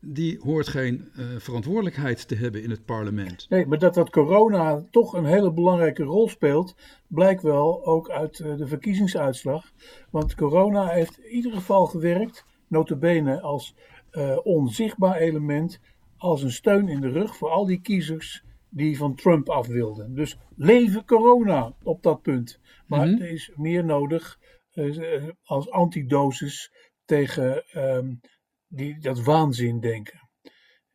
die 0.00 0.38
hoort 0.42 0.68
geen 0.68 1.08
uh, 1.18 1.24
verantwoordelijkheid 1.38 2.28
te 2.28 2.34
hebben 2.34 2.62
in 2.62 2.70
het 2.70 2.84
parlement. 2.84 3.46
Nee, 3.48 3.66
maar 3.66 3.78
dat 3.78 3.94
dat 3.94 4.10
corona 4.10 4.84
toch 4.90 5.14
een 5.14 5.24
hele 5.24 5.52
belangrijke 5.52 6.02
rol 6.02 6.28
speelt, 6.28 6.74
blijkt 7.06 7.42
wel 7.42 7.86
ook 7.86 8.10
uit 8.10 8.38
uh, 8.38 8.56
de 8.56 8.66
verkiezingsuitslag. 8.66 9.72
Want 10.10 10.34
corona 10.34 10.88
heeft 10.88 11.18
in 11.18 11.30
ieder 11.30 11.52
geval 11.52 11.86
gewerkt 11.86 12.44
notabene 12.68 13.40
als 13.40 13.74
uh, 14.12 14.38
onzichtbaar 14.42 15.16
element, 15.16 15.80
als 16.16 16.42
een 16.42 16.52
steun 16.52 16.88
in 16.88 17.00
de 17.00 17.10
rug 17.10 17.36
voor 17.36 17.50
al 17.50 17.66
die 17.66 17.80
kiezers 17.80 18.44
die 18.68 18.96
van 18.96 19.14
Trump 19.14 19.48
af 19.48 19.66
wilden. 19.66 20.14
Dus 20.14 20.38
leven 20.56 21.04
corona 21.04 21.74
op 21.82 22.02
dat 22.02 22.22
punt. 22.22 22.60
Maar 22.86 23.06
mm-hmm. 23.06 23.22
er 23.22 23.30
is 23.30 23.52
meer 23.54 23.84
nodig 23.84 24.38
uh, 24.72 25.28
als 25.42 25.70
antidosis 25.70 26.72
tegen 27.04 27.64
um, 27.82 28.20
die, 28.66 29.00
dat 29.00 29.22
waanzindenken. 29.22 30.28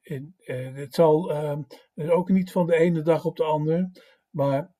En, 0.01 0.35
uh, 0.45 0.75
het 0.75 0.93
zal 0.93 1.31
uh, 1.31 2.11
ook 2.11 2.29
niet 2.29 2.51
van 2.51 2.65
de 2.67 2.75
ene 2.75 3.01
dag 3.01 3.25
op 3.25 3.37
de 3.37 3.43
andere, 3.43 3.91
maar 4.29 4.73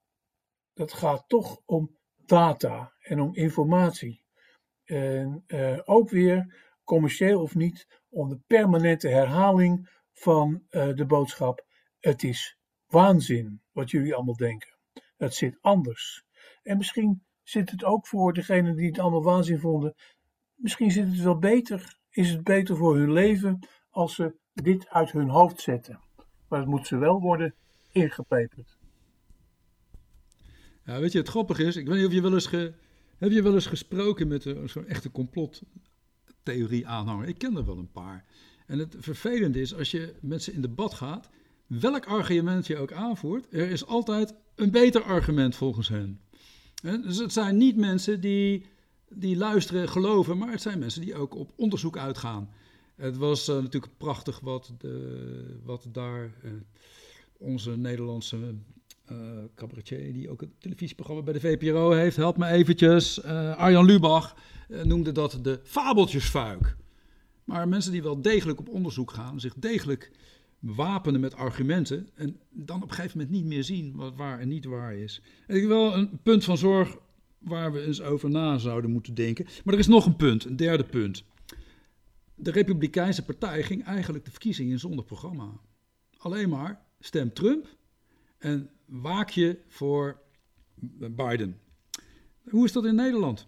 het 0.73 0.93
gaat 0.93 1.23
toch 1.27 1.61
om 1.65 1.97
data 2.25 2.93
en 2.99 3.19
om 3.19 3.35
informatie. 3.35 4.19
En 4.83 5.43
ook 5.85 6.09
weer 6.09 6.55
commercieel 6.91 7.41
of 7.41 7.55
niet, 7.55 7.87
om 8.09 8.29
de 8.29 8.39
permanente 8.47 9.07
herhaling 9.07 9.89
van 10.13 10.63
uh, 10.69 10.93
de 10.93 11.05
boodschap: 11.05 11.65
het 11.99 12.23
is 12.23 12.57
waanzin 12.87 13.61
wat 13.71 13.91
jullie 13.91 14.15
allemaal 14.15 14.35
denken. 14.35 14.77
Het 15.17 15.33
zit 15.33 15.57
anders. 15.61 16.23
En 16.63 16.77
misschien 16.77 17.23
zit 17.43 17.71
het 17.71 17.83
ook 17.83 18.07
voor 18.07 18.33
degenen 18.33 18.75
die 18.75 18.87
het 18.87 18.99
allemaal 18.99 19.23
waanzin 19.23 19.59
vonden. 19.59 19.95
Misschien 20.55 20.91
zit 20.91 21.07
het 21.07 21.21
wel 21.21 21.37
beter, 21.37 21.97
is 22.09 22.29
het 22.29 22.43
beter 22.43 22.77
voor 22.77 22.97
hun 22.97 23.11
leven 23.11 23.67
als 23.89 24.15
ze 24.15 24.35
dit 24.53 24.89
uit 24.89 25.11
hun 25.11 25.29
hoofd 25.29 25.61
zetten. 25.61 25.99
Maar 26.47 26.59
het 26.59 26.69
moet 26.69 26.87
ze 26.87 26.97
wel 26.97 27.19
worden 27.19 27.55
ingepeperd. 27.91 28.77
Ja, 30.85 30.99
weet 30.99 31.11
je, 31.11 31.17
het 31.17 31.29
grappige 31.29 31.63
is, 31.63 31.75
ik 31.75 31.87
weet 31.87 31.97
niet 31.97 32.05
of 32.07 32.13
je 32.13 32.21
wel 32.21 32.33
eens, 32.33 32.47
ge, 32.47 32.73
heb 33.17 33.31
je 33.31 33.41
wel 33.41 33.53
eens 33.53 33.65
gesproken 33.65 34.27
met 34.27 34.55
zo'n 34.65 34.87
echte 34.87 35.11
complot 35.11 35.61
theorie 36.43 36.87
aanhanger. 36.87 37.27
Ik 37.27 37.37
ken 37.37 37.57
er 37.57 37.65
wel 37.65 37.77
een 37.77 37.91
paar. 37.91 38.25
En 38.67 38.79
het 38.79 38.95
vervelende 38.99 39.61
is, 39.61 39.75
als 39.75 39.91
je 39.91 40.13
met 40.21 40.43
ze 40.43 40.51
in 40.51 40.61
debat 40.61 40.93
gaat, 40.93 41.29
welk 41.67 42.05
argument 42.05 42.67
je 42.67 42.77
ook 42.77 42.91
aanvoert, 42.91 43.47
er 43.51 43.69
is 43.69 43.85
altijd 43.85 44.33
een 44.55 44.71
beter 44.71 45.03
argument 45.03 45.55
volgens 45.55 45.87
hen. 45.87 46.19
Dus 46.81 47.17
het 47.17 47.33
zijn 47.33 47.57
niet 47.57 47.75
mensen 47.75 48.21
die, 48.21 48.65
die 49.09 49.37
luisteren, 49.37 49.89
geloven, 49.89 50.37
maar 50.37 50.51
het 50.51 50.61
zijn 50.61 50.79
mensen 50.79 51.01
die 51.01 51.15
ook 51.15 51.35
op 51.35 51.51
onderzoek 51.55 51.97
uitgaan. 51.97 52.49
Het 52.95 53.17
was 53.17 53.49
uh, 53.49 53.55
natuurlijk 53.55 53.97
prachtig 53.97 54.39
wat, 54.39 54.73
de, 54.77 55.59
wat 55.63 55.87
daar 55.91 56.23
uh, 56.43 56.51
onze 57.37 57.77
Nederlandse 57.77 58.55
uh, 59.11 59.43
cabaretier, 59.55 60.13
die 60.13 60.29
ook 60.29 60.41
een 60.41 60.53
televisieprogramma 60.59 61.23
bij 61.23 61.33
de 61.33 61.39
VPRO 61.39 61.91
heeft, 61.91 62.15
help 62.15 62.37
me 62.37 62.47
eventjes, 62.47 63.23
Arjan 63.23 63.85
Lubach, 63.85 64.35
uh, 64.69 64.83
noemde 64.83 65.11
dat 65.11 65.39
de 65.41 65.59
fabeltjesfuik. 65.63 66.75
Maar 67.43 67.67
mensen 67.67 67.91
die 67.91 68.03
wel 68.03 68.21
degelijk 68.21 68.59
op 68.59 68.69
onderzoek 68.69 69.11
gaan, 69.11 69.39
zich 69.39 69.53
degelijk 69.53 70.11
wapenen 70.59 71.21
met 71.21 71.35
argumenten 71.35 72.09
en 72.13 72.39
dan 72.49 72.83
op 72.83 72.89
een 72.89 72.95
gegeven 72.95 73.17
moment 73.17 73.35
niet 73.35 73.45
meer 73.45 73.63
zien 73.63 73.95
wat 73.95 74.15
waar 74.15 74.39
en 74.39 74.47
niet 74.47 74.65
waar 74.65 74.95
is. 74.95 75.21
Ik 75.47 75.67
wel 75.67 75.95
een 75.95 76.19
punt 76.23 76.43
van 76.43 76.57
zorg 76.57 76.97
waar 77.37 77.71
we 77.71 77.85
eens 77.85 78.01
over 78.01 78.29
na 78.29 78.57
zouden 78.57 78.91
moeten 78.91 79.13
denken. 79.13 79.45
Maar 79.63 79.73
er 79.73 79.79
is 79.79 79.87
nog 79.87 80.05
een 80.05 80.15
punt, 80.15 80.45
een 80.45 80.55
derde 80.55 80.83
punt. 80.83 81.23
De 82.35 82.51
Republikeinse 82.51 83.25
Partij 83.25 83.63
ging 83.63 83.83
eigenlijk 83.83 84.25
de 84.25 84.31
verkiezingen 84.31 84.71
in 84.71 84.79
zonder 84.79 85.05
programma. 85.05 85.59
Alleen 86.17 86.49
maar 86.49 86.81
stem 86.99 87.33
Trump 87.33 87.75
en 88.37 88.69
waak 88.91 89.29
je 89.29 89.59
voor 89.67 90.21
Biden. 91.11 91.59
Hoe 92.49 92.65
is 92.65 92.71
dat 92.71 92.85
in 92.85 92.95
Nederland? 92.95 93.47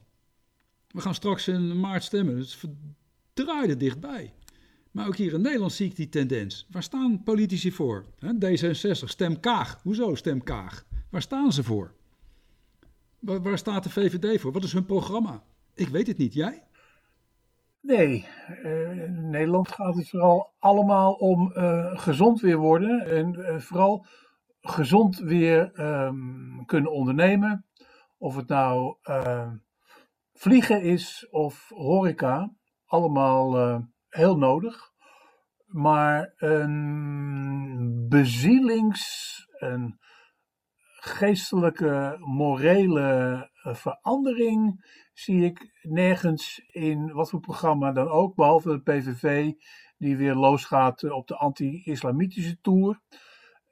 We 0.87 1.01
gaan 1.01 1.13
straks 1.13 1.47
in 1.47 1.79
maart 1.79 2.03
stemmen. 2.03 2.35
Het 2.37 2.45
is 2.45 2.55
verdraaide 3.33 3.77
dichtbij. 3.77 4.33
Maar 4.91 5.07
ook 5.07 5.15
hier 5.15 5.33
in 5.33 5.41
Nederland 5.41 5.71
zie 5.71 5.89
ik 5.89 5.95
die 5.95 6.09
tendens. 6.09 6.67
Waar 6.71 6.83
staan 6.83 7.23
politici 7.23 7.71
voor? 7.71 8.05
D66, 8.45 9.03
stem 9.05 9.39
Kaag. 9.39 9.79
Hoezo 9.81 10.15
stem 10.15 10.43
Kaag? 10.43 10.85
Waar 11.09 11.21
staan 11.21 11.53
ze 11.53 11.63
voor? 11.63 11.93
Waar, 13.19 13.57
staat 13.57 13.83
de 13.83 13.89
VVD 13.89 14.41
voor? 14.41 14.51
Wat 14.51 14.63
is 14.63 14.73
hun 14.73 14.85
programma? 14.85 15.43
Ik 15.73 15.87
weet 15.87 16.07
het 16.07 16.17
niet. 16.17 16.33
Jij? 16.33 16.63
Nee, 17.81 18.27
in 18.63 19.29
Nederland 19.29 19.67
gaat 19.67 19.95
het 19.95 20.09
vooral 20.09 20.53
allemaal 20.59 21.13
om 21.13 21.51
uh, 21.55 21.99
gezond 21.99 22.41
weer 22.41 22.57
worden. 22.57 23.05
En 23.05 23.35
uh, 23.39 23.59
vooral 23.59 24.05
gezond 24.63 25.17
weer 25.17 25.79
um, 25.79 26.65
kunnen 26.65 26.91
ondernemen. 26.91 27.65
Of 28.17 28.35
het 28.35 28.47
nou 28.47 28.97
ehm, 29.01 29.55
Vliegen 30.33 30.81
is 30.81 31.27
of 31.29 31.69
horeca, 31.69 32.53
allemaal 32.85 33.57
uh, 33.59 33.79
heel 34.09 34.37
nodig. 34.37 34.91
Maar 35.65 36.33
een 36.37 38.05
bezielings- 38.09 39.47
een 39.57 39.99
geestelijke, 40.99 42.15
morele 42.19 43.49
uh, 43.63 43.73
verandering 43.75 44.85
zie 45.13 45.43
ik 45.43 45.79
nergens 45.81 46.59
in 46.71 47.11
wat 47.11 47.29
voor 47.29 47.39
programma 47.39 47.91
dan 47.91 48.07
ook, 48.07 48.35
behalve 48.35 48.69
de 48.69 48.81
PVV, 48.81 49.51
die 49.97 50.17
weer 50.17 50.35
losgaat 50.35 51.11
op 51.11 51.27
de 51.27 51.35
anti-islamitische 51.37 52.59
tour 52.61 52.99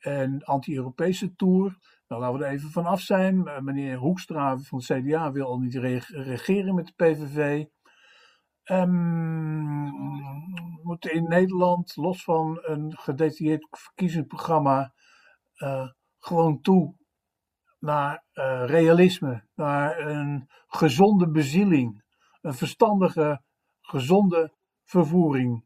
en 0.02 0.44
anti-Europese 0.44 1.36
tour. 1.36 1.78
Nou, 2.08 2.22
laten 2.22 2.40
we 2.40 2.46
er 2.46 2.52
even 2.52 2.70
van 2.70 2.86
af 2.86 3.02
zijn. 3.02 3.64
Meneer 3.64 3.98
Hoekstra 3.98 4.58
van 4.58 4.82
het 4.86 4.88
CDA 4.88 5.32
wil 5.32 5.46
al 5.46 5.60
niet 5.60 5.76
regeren 6.10 6.76
met 6.76 6.86
de 6.86 6.94
PVV. 6.96 7.66
Um, 8.72 9.92
moeten 10.84 11.14
in 11.14 11.28
Nederland, 11.28 11.96
los 11.96 12.24
van 12.24 12.60
een 12.62 12.98
gedetailleerd 12.98 13.68
verkiezingsprogramma, 13.70 14.94
uh, 15.58 15.90
gewoon 16.20 16.62
toe 16.62 16.96
naar 17.80 18.26
uh, 18.34 18.64
realisme, 18.66 19.48
naar 19.56 20.00
een 20.00 20.50
gezonde 20.68 21.32
bezieling, 21.32 22.04
een 22.42 22.54
verstandige, 22.54 23.44
gezonde 23.82 24.54
vervoering. 24.84 25.66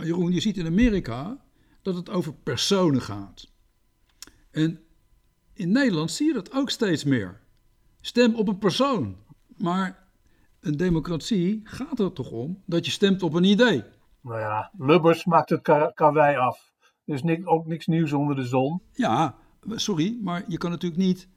Maar 0.00 0.08
Jeroen, 0.08 0.32
je 0.32 0.40
ziet 0.40 0.56
in 0.56 0.66
Amerika 0.66 1.38
dat 1.82 1.94
het 1.94 2.10
over 2.10 2.34
personen 2.34 3.02
gaat. 3.02 3.50
En 4.50 4.80
in 5.52 5.72
Nederland 5.72 6.10
zie 6.10 6.26
je 6.26 6.32
dat 6.32 6.52
ook 6.52 6.70
steeds 6.70 7.04
meer. 7.04 7.40
Stem 8.00 8.34
op 8.34 8.48
een 8.48 8.58
persoon. 8.58 9.16
Maar 9.56 10.08
een 10.60 10.76
democratie 10.76 11.60
gaat 11.64 11.98
er 11.98 12.12
toch 12.12 12.30
om 12.30 12.62
dat 12.66 12.84
je 12.84 12.90
stemt 12.90 13.22
op 13.22 13.34
een 13.34 13.44
idee. 13.44 13.84
Nou 14.20 14.38
ja, 14.38 14.70
Lubbers 14.78 15.24
maakt 15.24 15.50
het 15.50 15.62
karwei 15.94 16.36
af. 16.36 16.72
Dus 17.04 17.22
niks, 17.22 17.46
ook 17.46 17.66
niks 17.66 17.86
nieuws 17.86 18.12
onder 18.12 18.36
de 18.36 18.46
zon. 18.46 18.82
Ja, 18.92 19.36
sorry, 19.66 20.18
maar 20.22 20.44
je 20.48 20.58
kan 20.58 20.70
natuurlijk 20.70 21.02
niet 21.02 21.28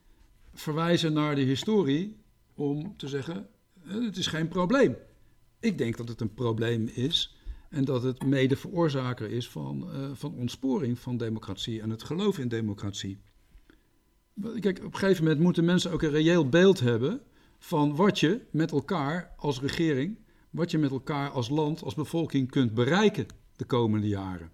verwijzen 0.54 1.14
naar 1.14 1.36
de 1.36 1.42
historie 1.42 2.24
om 2.54 2.98
te 2.98 3.08
zeggen: 3.08 3.48
het 3.88 4.18
is 4.18 4.28
geen 4.28 4.48
probleem. 4.48 4.98
Ik 5.60 5.78
denk 5.78 5.98
dat 5.98 6.08
het 6.08 6.22
een 6.22 6.34
probleem 6.34 6.88
is 6.88 7.42
en 7.74 7.86
dat 7.86 8.04
het 8.04 8.26
mede 8.26 8.56
veroorzaker 8.56 9.32
is 9.32 9.50
van, 9.50 9.90
uh, 9.94 10.10
van 10.14 10.34
ontsporing 10.34 11.00
van 11.00 11.18
democratie 11.18 11.82
en 11.82 11.90
het 11.90 12.04
geloof 12.04 12.38
in 12.40 12.48
democratie. 12.48 13.20
Kijk, 14.60 14.78
op 14.78 14.94
een 14.94 15.00
gegeven 15.00 15.24
moment 15.24 15.42
moeten 15.42 15.66
mensen 15.66 15.92
ook 15.92 16.02
een 16.02 16.10
reëel 16.10 16.50
beeld 16.50 16.80
hebben 16.80 17.22
van 17.60 17.96
wat 17.96 18.20
je 18.20 18.42
met 18.52 18.72
elkaar 18.72 19.34
als 19.38 19.62
regering, 19.62 20.18
wat 20.50 20.72
je 20.72 20.78
met 20.78 20.92
elkaar 20.92 21.30
als 21.30 21.50
land, 21.50 21.84
als 21.84 21.94
bevolking 21.94 22.50
kunt 22.52 22.74
bereiken 22.74 23.26
de 23.56 23.66
komende 23.66 24.08
jaren. 24.08 24.52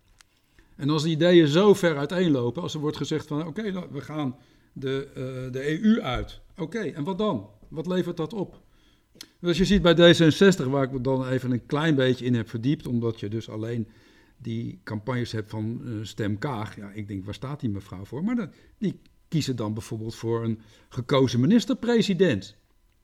En 0.75 0.89
als 0.89 1.03
de 1.03 1.09
ideeën 1.09 1.47
zo 1.47 1.73
ver 1.73 1.97
uiteenlopen, 1.97 2.61
als 2.61 2.73
er 2.73 2.79
wordt 2.79 2.97
gezegd 2.97 3.27
van 3.27 3.47
oké, 3.47 3.71
nou, 3.71 3.87
we 3.91 4.01
gaan 4.01 4.35
de, 4.73 5.07
uh, 5.09 5.51
de 5.51 5.81
EU 5.81 6.01
uit. 6.01 6.39
Oké, 6.57 6.79
en 6.79 7.03
wat 7.03 7.17
dan? 7.17 7.49
Wat 7.67 7.87
levert 7.87 8.17
dat 8.17 8.33
op? 8.33 8.61
Dus 9.39 9.57
je 9.57 9.65
ziet 9.65 9.81
bij 9.81 9.95
D66, 9.95 10.69
waar 10.69 10.83
ik 10.83 10.91
me 10.91 11.01
dan 11.01 11.27
even 11.27 11.51
een 11.51 11.65
klein 11.65 11.95
beetje 11.95 12.25
in 12.25 12.35
heb 12.35 12.49
verdiept, 12.49 12.87
omdat 12.87 13.19
je 13.19 13.27
dus 13.27 13.49
alleen 13.49 13.87
die 14.37 14.79
campagnes 14.83 15.31
hebt 15.31 15.49
van 15.49 15.81
uh, 15.83 16.03
Stem 16.05 16.37
Kaag. 16.37 16.75
Ja, 16.75 16.91
ik 16.91 17.07
denk, 17.07 17.25
waar 17.25 17.33
staat 17.33 17.59
die 17.59 17.69
mevrouw 17.69 18.05
voor? 18.05 18.23
Maar 18.23 18.49
die 18.77 18.99
kiezen 19.27 19.55
dan 19.55 19.73
bijvoorbeeld 19.73 20.15
voor 20.15 20.43
een 20.43 20.59
gekozen 20.89 21.39
minister-president. 21.39 22.55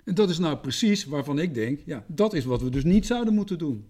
En 0.04 0.16
dat 0.16 0.30
is 0.30 0.40
nou 0.40 0.58
precies 0.58 1.06
waarvan 1.06 1.40
ik 1.40 1.54
denk, 1.54 1.80
ja, 1.86 2.06
dat 2.08 2.34
is 2.34 2.46
wat 2.46 2.62
we 2.62 2.70
dus 2.70 2.84
niet 2.84 3.06
zouden 3.06 3.34
moeten 3.34 3.58
doen. 3.58 3.88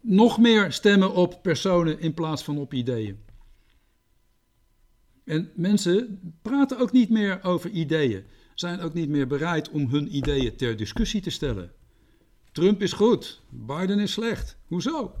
Nog 0.00 0.38
meer 0.38 0.72
stemmen 0.72 1.14
op 1.14 1.42
personen 1.42 2.00
in 2.00 2.14
plaats 2.14 2.44
van 2.44 2.58
op 2.58 2.74
ideeën. 2.74 3.18
En 5.24 5.50
mensen 5.54 6.20
praten 6.42 6.78
ook 6.78 6.92
niet 6.92 7.08
meer 7.10 7.42
over 7.42 7.70
ideeën, 7.70 8.24
zijn 8.60 8.80
ook 8.80 8.94
niet 8.94 9.08
meer 9.08 9.26
bereid 9.26 9.70
om 9.70 9.88
hun 9.88 10.16
ideeën 10.16 10.56
ter 10.56 10.76
discussie 10.76 11.20
te 11.20 11.30
stellen. 11.30 11.72
Trump 12.52 12.82
is 12.82 12.92
goed, 12.92 13.42
Biden 13.50 13.98
is 13.98 14.12
slecht. 14.12 14.58
Hoezo? 14.66 15.14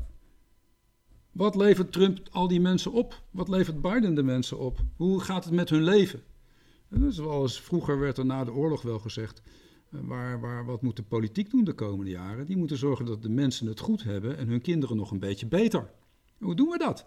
Wat 1.32 1.54
levert 1.54 1.92
Trump 1.92 2.18
al 2.30 2.48
die 2.48 2.60
mensen 2.60 2.92
op? 2.92 3.22
Wat 3.30 3.48
levert 3.48 3.82
Biden 3.82 4.14
de 4.14 4.22
mensen 4.22 4.58
op? 4.58 4.78
Hoe 4.96 5.20
gaat 5.20 5.44
het 5.44 5.54
met 5.54 5.70
hun 5.70 5.82
leven? 5.82 6.22
zoals 7.08 7.60
vroeger 7.60 7.98
werd 7.98 8.18
er 8.18 8.26
na 8.26 8.44
de 8.44 8.52
oorlog 8.52 8.82
wel 8.82 8.98
gezegd, 8.98 9.42
eh, 9.90 10.00
waar, 10.02 10.40
waar, 10.40 10.64
wat 10.64 10.82
moet 10.82 10.96
de 10.96 11.02
politiek 11.02 11.50
doen 11.50 11.64
de 11.64 11.72
komende 11.72 12.10
jaren? 12.10 12.46
Die 12.46 12.56
moeten 12.56 12.76
zorgen 12.76 13.06
dat 13.06 13.22
de 13.22 13.28
mensen 13.28 13.66
het 13.66 13.80
goed 13.80 14.02
hebben 14.02 14.36
en 14.36 14.48
hun 14.48 14.60
kinderen 14.60 14.96
nog 14.96 15.10
een 15.10 15.18
beetje 15.18 15.46
beter. 15.46 15.90
Hoe 16.38 16.54
doen 16.54 16.68
we 16.68 16.78
dat? 16.78 17.06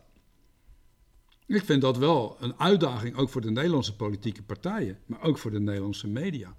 Ik 1.56 1.66
vind 1.66 1.82
dat 1.82 1.98
wel 1.98 2.38
een 2.40 2.60
uitdaging, 2.60 3.16
ook 3.16 3.30
voor 3.30 3.42
de 3.42 3.52
Nederlandse 3.52 3.96
politieke 3.96 4.44
partijen, 4.44 4.98
maar 5.06 5.22
ook 5.22 5.38
voor 5.38 5.52
de 5.52 5.60
Nederlandse 5.60 6.08
media, 6.08 6.56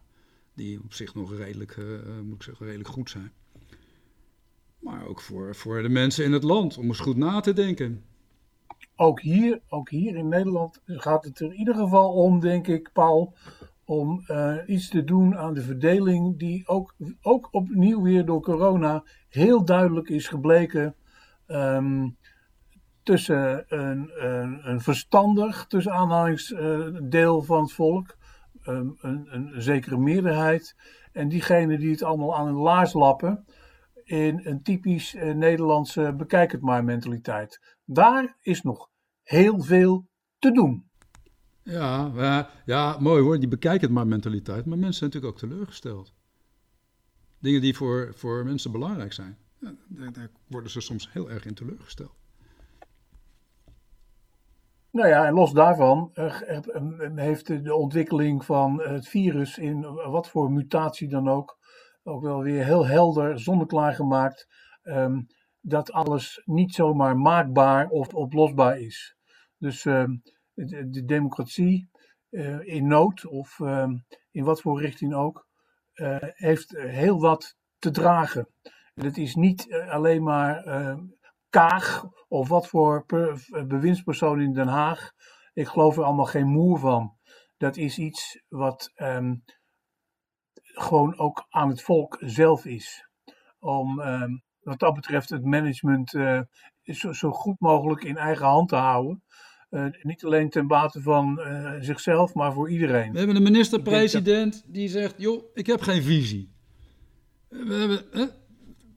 die 0.55 0.81
op 0.85 0.93
zich 0.93 1.15
nog 1.15 1.37
redelijk, 1.37 1.77
uh, 1.77 1.87
moet 2.25 2.35
ik 2.35 2.43
zeggen, 2.43 2.67
redelijk 2.67 2.89
goed 2.89 3.11
zijn. 3.11 3.33
Maar 4.79 5.07
ook 5.07 5.21
voor, 5.21 5.55
voor 5.55 5.83
de 5.83 5.89
mensen 5.89 6.25
in 6.25 6.33
het 6.33 6.43
land, 6.43 6.79
om 6.79 6.87
eens 6.87 7.01
goed 7.01 7.17
na 7.17 7.41
te 7.41 7.53
denken 7.53 8.03
ook 8.97 9.21
hier, 9.21 9.61
ook 9.69 9.91
hier 9.91 10.17
in 10.17 10.29
Nederland 10.29 10.81
gaat 10.87 11.25
het 11.25 11.41
er 11.41 11.47
in 11.47 11.55
ieder 11.55 11.75
geval 11.75 12.13
om, 12.13 12.41
denk 12.41 12.67
ik, 12.67 12.91
Paul, 12.93 13.35
om 13.85 14.25
uh, 14.29 14.57
iets 14.67 14.89
te 14.89 15.05
doen 15.05 15.37
aan 15.37 15.55
de 15.55 15.63
verdeling 15.63 16.39
die 16.39 16.69
ook, 16.69 16.95
ook 17.23 17.49
opnieuw 17.51 18.03
weer 18.03 18.25
door 18.25 18.43
corona 18.43 19.03
heel 19.29 19.65
duidelijk 19.65 20.09
is 20.09 20.29
gebleken 20.29 20.95
um, 21.47 22.17
tussen 23.03 23.65
een, 23.69 24.11
een, 24.15 24.69
een, 24.69 24.81
verstandig, 24.81 25.67
tussen 25.67 25.93
aanhalingsdeel 25.93 27.41
uh, 27.41 27.47
van 27.47 27.63
het 27.63 27.73
volk, 27.73 28.17
um, 28.67 28.97
een, 29.01 29.27
een, 29.31 29.63
zekere 29.63 29.99
meerderheid, 29.99 30.77
en 31.13 31.29
diegenen 31.29 31.79
die 31.79 31.91
het 31.91 32.03
allemaal 32.03 32.37
aan 32.37 32.47
hun 32.47 32.55
laars 32.55 32.93
lappen 32.93 33.45
in 34.05 34.41
een 34.45 34.63
typisch 34.63 35.15
uh, 35.15 35.35
Nederlandse 35.35 36.15
bekijk 36.17 36.53
het 36.53 36.61
maar 36.61 36.85
mentaliteit. 36.85 37.77
Daar 37.85 38.37
is 38.41 38.63
nog 38.63 38.89
heel 39.23 39.63
veel 39.63 40.09
te 40.39 40.53
doen. 40.53 40.91
Ja, 41.63 42.49
ja, 42.65 42.97
mooi 43.01 43.23
hoor, 43.23 43.39
die 43.39 43.49
bekijk 43.49 43.81
het 43.81 43.91
maar 43.91 44.07
mentaliteit. 44.07 44.67
Maar 44.67 44.79
mensen 44.79 44.95
zijn 44.95 45.11
natuurlijk 45.11 45.43
ook 45.43 45.51
teleurgesteld. 45.51 46.15
Dingen 47.39 47.61
die 47.61 47.77
voor, 47.77 48.13
voor 48.15 48.45
mensen 48.45 48.73
belangrijk 48.73 49.13
zijn, 49.13 49.39
daar 50.13 50.31
worden 50.47 50.71
ze 50.71 50.81
soms 50.81 51.13
heel 51.13 51.31
erg 51.31 51.47
in 51.47 51.55
teleurgesteld. 51.55 52.22
Nou 54.93 55.09
ja, 55.09 55.27
en 55.27 55.35
los 55.35 55.53
daarvan 55.53 56.11
eh, 56.15 56.41
heeft 57.15 57.65
de 57.65 57.75
ontwikkeling 57.75 58.45
van 58.45 58.83
het 58.83 59.09
virus 59.09 59.59
in 59.59 59.81
wat 60.11 60.29
voor 60.29 60.53
mutatie 60.53 61.09
dan 61.09 61.29
ook, 61.29 61.59
ook 62.03 62.23
wel 62.23 62.43
weer 62.43 62.65
heel 62.65 62.87
helder 62.87 63.41
zonneklaar 63.41 63.95
gemaakt. 63.95 64.47
Um, 64.83 65.27
dat 65.61 65.93
alles 65.93 66.43
niet 66.45 66.75
zomaar 66.75 67.17
maakbaar 67.17 67.89
of 67.89 68.15
oplosbaar 68.15 68.79
is. 68.79 69.17
Dus 69.59 69.85
ehm, 69.85 70.17
de, 70.53 70.89
de, 70.89 71.05
democratie 71.05 71.91
uh, 72.31 72.67
in 72.67 72.87
nood 72.87 73.27
of 73.27 73.61
ehm, 73.61 73.97
in 74.31 74.45
wat 74.45 74.61
voor 74.61 74.81
richting 74.81 75.15
ook, 75.15 75.47
heeft 76.33 76.71
heel 76.79 77.21
wat 77.21 77.57
te 77.79 77.91
dragen. 77.91 78.49
En 78.95 79.05
het 79.05 79.17
is 79.17 79.35
niet 79.35 79.73
alleen 79.73 80.23
maar 80.23 80.65
ehm, 80.65 80.99
Kaag 81.53 82.05
of 82.29 82.49
wat 82.49 82.67
voor 82.69 83.05
bewindspersoon 83.67 84.41
in 84.41 84.53
Den 84.53 84.69
Haag. 84.69 85.13
Ik 85.53 85.67
geloof 85.67 85.97
er 85.97 86.05
allemaal 86.05 86.25
geen 86.25 86.49
moer 86.49 86.79
van. 86.79 87.17
Dat 87.57 87.77
is 87.77 87.99
iets 87.99 88.43
wat 88.49 88.93
um, 88.97 89.45
gewoon 90.63 91.19
ook 91.19 91.47
aan 91.49 91.69
het 91.69 91.83
volk 91.83 92.17
zelf 92.21 92.65
is. 92.65 93.09
Om 93.59 94.01
wat 94.63 94.79
dat 94.79 94.95
betreft 94.95 95.31
het 95.31 95.45
management 95.45 96.15
uh, 96.15 96.41
zo, 96.83 97.13
zo, 97.13 97.31
goed 97.31 97.61
mogelijk 97.61 98.05
in 98.05 98.17
eigen 98.17 98.47
hand 98.47 98.69
te 98.69 98.77
houden. 98.77 99.23
Uh, 99.71 99.87
niet 100.03 100.25
alleen 100.25 100.51
ten 100.51 100.67
bate 100.67 101.03
van 101.03 101.41
uh, 101.41 101.75
zichzelf, 101.81 102.35
maar 102.35 102.53
voor 102.53 102.71
iedereen. 102.71 103.13
We 103.13 103.19
hebben 103.19 103.37
een 103.37 103.43
minister-president 103.43 104.65
die 104.67 104.89
zegt: 104.89 105.15
joh, 105.17 105.45
ik 105.55 105.67
heb 105.67 105.81
geen 105.81 106.03
visie. 106.03 106.53
We 107.49 107.75
hebben, 107.75 108.05
hè? 108.11 108.27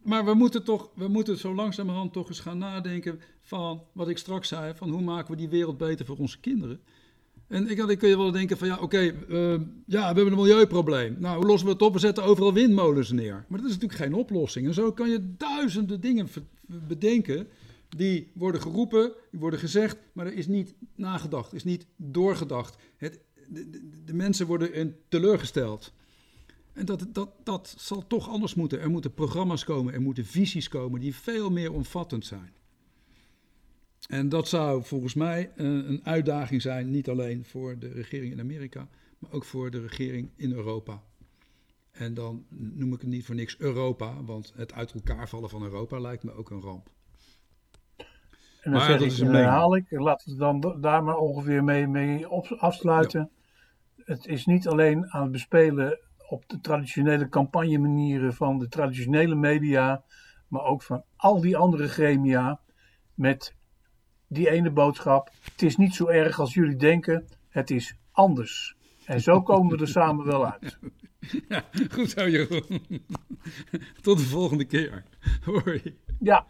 Maar 0.05 0.25
we 0.25 0.33
moeten 0.33 0.63
toch, 0.63 0.89
we 0.93 1.07
moeten 1.07 1.37
zo 1.37 1.55
langzamerhand 1.55 2.13
toch 2.13 2.27
eens 2.27 2.39
gaan 2.39 2.57
nadenken 2.57 3.19
van 3.41 3.83
wat 3.91 4.07
ik 4.07 4.17
straks 4.17 4.47
zei: 4.47 4.73
van 4.75 4.89
hoe 4.89 5.01
maken 5.01 5.31
we 5.31 5.37
die 5.37 5.49
wereld 5.49 5.77
beter 5.77 6.05
voor 6.05 6.17
onze 6.17 6.39
kinderen? 6.39 6.79
En 7.47 7.69
ik, 7.69 7.77
dan 7.77 7.97
kun 7.97 8.09
je 8.09 8.17
wel 8.17 8.31
denken 8.31 8.57
van 8.57 8.67
ja, 8.67 8.77
oké, 8.79 8.99
uh, 9.29 9.59
ja, 9.85 9.99
we 10.09 10.15
hebben 10.15 10.27
een 10.27 10.35
milieuprobleem. 10.35 11.15
Nou, 11.19 11.37
hoe 11.37 11.45
lossen 11.45 11.67
we 11.67 11.73
het 11.73 11.81
op? 11.81 11.93
We 11.93 11.99
zetten 11.99 12.23
overal 12.23 12.53
windmolens 12.53 13.11
neer. 13.11 13.45
Maar 13.47 13.59
dat 13.59 13.69
is 13.69 13.73
natuurlijk 13.73 14.01
geen 14.01 14.13
oplossing. 14.13 14.67
En 14.67 14.73
zo 14.73 14.91
kan 14.91 15.09
je 15.09 15.33
duizenden 15.37 16.01
dingen 16.01 16.27
bedenken 16.67 17.47
die 17.89 18.31
worden 18.33 18.61
geroepen, 18.61 19.11
die 19.31 19.39
worden 19.39 19.59
gezegd, 19.59 19.97
maar 20.13 20.25
er 20.25 20.33
is 20.33 20.47
niet 20.47 20.73
nagedacht, 20.95 21.53
is 21.53 21.63
niet 21.63 21.85
doorgedacht. 21.95 22.75
Het, 22.97 23.19
de, 23.47 23.69
de, 23.69 23.89
de, 24.05 24.13
mensen 24.13 24.47
worden 24.47 24.95
teleurgesteld. 25.09 25.93
En 26.75 26.85
dat, 26.85 27.07
dat, 27.09 27.29
dat 27.43 27.75
zal 27.77 28.07
toch 28.07 28.29
anders 28.29 28.55
moeten. 28.55 28.79
Er 28.79 28.89
moeten 28.89 29.13
programma's 29.13 29.63
komen, 29.63 29.93
er 29.93 30.01
moeten 30.01 30.25
visies 30.25 30.67
komen 30.67 30.99
die 30.99 31.15
veel 31.15 31.51
meer 31.51 31.73
omvattend 31.73 32.25
zijn. 32.25 32.53
En 34.07 34.29
dat 34.29 34.47
zou 34.47 34.83
volgens 34.83 35.13
mij 35.13 35.51
een, 35.55 35.89
een 35.89 36.05
uitdaging 36.05 36.61
zijn, 36.61 36.91
niet 36.91 37.09
alleen 37.09 37.45
voor 37.45 37.79
de 37.79 37.87
regering 37.87 38.31
in 38.31 38.39
Amerika, 38.39 38.87
maar 39.19 39.31
ook 39.31 39.43
voor 39.43 39.71
de 39.71 39.81
regering 39.81 40.29
in 40.35 40.51
Europa. 40.51 41.03
En 41.91 42.13
dan 42.13 42.45
noem 42.49 42.93
ik 42.93 43.01
het 43.01 43.09
niet 43.09 43.25
voor 43.25 43.35
niks 43.35 43.59
Europa, 43.59 44.23
want 44.23 44.53
het 44.55 44.73
uit 44.73 44.91
elkaar 44.91 45.29
vallen 45.29 45.49
van 45.49 45.63
Europa 45.63 45.99
lijkt 45.99 46.23
me 46.23 46.31
ook 46.33 46.49
een 46.49 46.61
ramp. 46.61 46.89
En 47.97 48.71
dan 48.71 48.71
maar 48.71 48.81
zeg 48.81 48.97
dat 48.97 49.05
ik, 49.05 49.11
is 49.11 49.19
een 49.19 49.33
herhaal 49.33 49.75
ik, 49.75 49.85
laten 49.89 50.31
we 50.31 50.37
dan 50.37 50.77
daar 50.81 51.03
maar 51.03 51.17
ongeveer 51.17 51.63
mee, 51.63 51.87
mee 51.87 52.29
op, 52.29 52.45
afsluiten. 52.47 53.29
Het 53.95 54.25
is 54.25 54.45
niet 54.45 54.67
alleen 54.67 55.11
aan 55.11 55.21
het 55.21 55.31
bespelen 55.31 55.99
op 56.27 56.43
de 56.49 56.59
traditionele 56.59 57.29
campagnemanieren 57.29 58.33
van 58.33 58.59
de 58.59 58.67
traditionele 58.67 59.35
media, 59.35 60.03
maar 60.47 60.63
ook 60.63 60.81
van 60.81 61.03
al 61.15 61.41
die 61.41 61.57
andere 61.57 61.87
gremia, 61.87 62.59
met 63.13 63.55
die 64.27 64.49
ene 64.49 64.71
boodschap: 64.71 65.31
het 65.51 65.61
is 65.61 65.75
niet 65.75 65.95
zo 65.95 66.07
erg 66.07 66.39
als 66.39 66.53
jullie 66.53 66.75
denken, 66.75 67.27
het 67.49 67.69
is 67.69 67.97
anders. 68.11 68.75
En 69.05 69.21
zo 69.21 69.41
komen 69.41 69.77
we 69.77 69.81
er 69.81 69.87
samen 70.01 70.25
wel 70.25 70.51
uit. 70.51 70.79
Ja, 71.47 71.63
goed 71.91 72.09
zo 72.09 72.29
Jeroen. 72.29 72.81
Tot 74.01 74.17
de 74.17 74.23
volgende 74.23 74.65
keer. 74.65 75.03
Hoi. 75.43 75.97
Ja. 76.19 76.45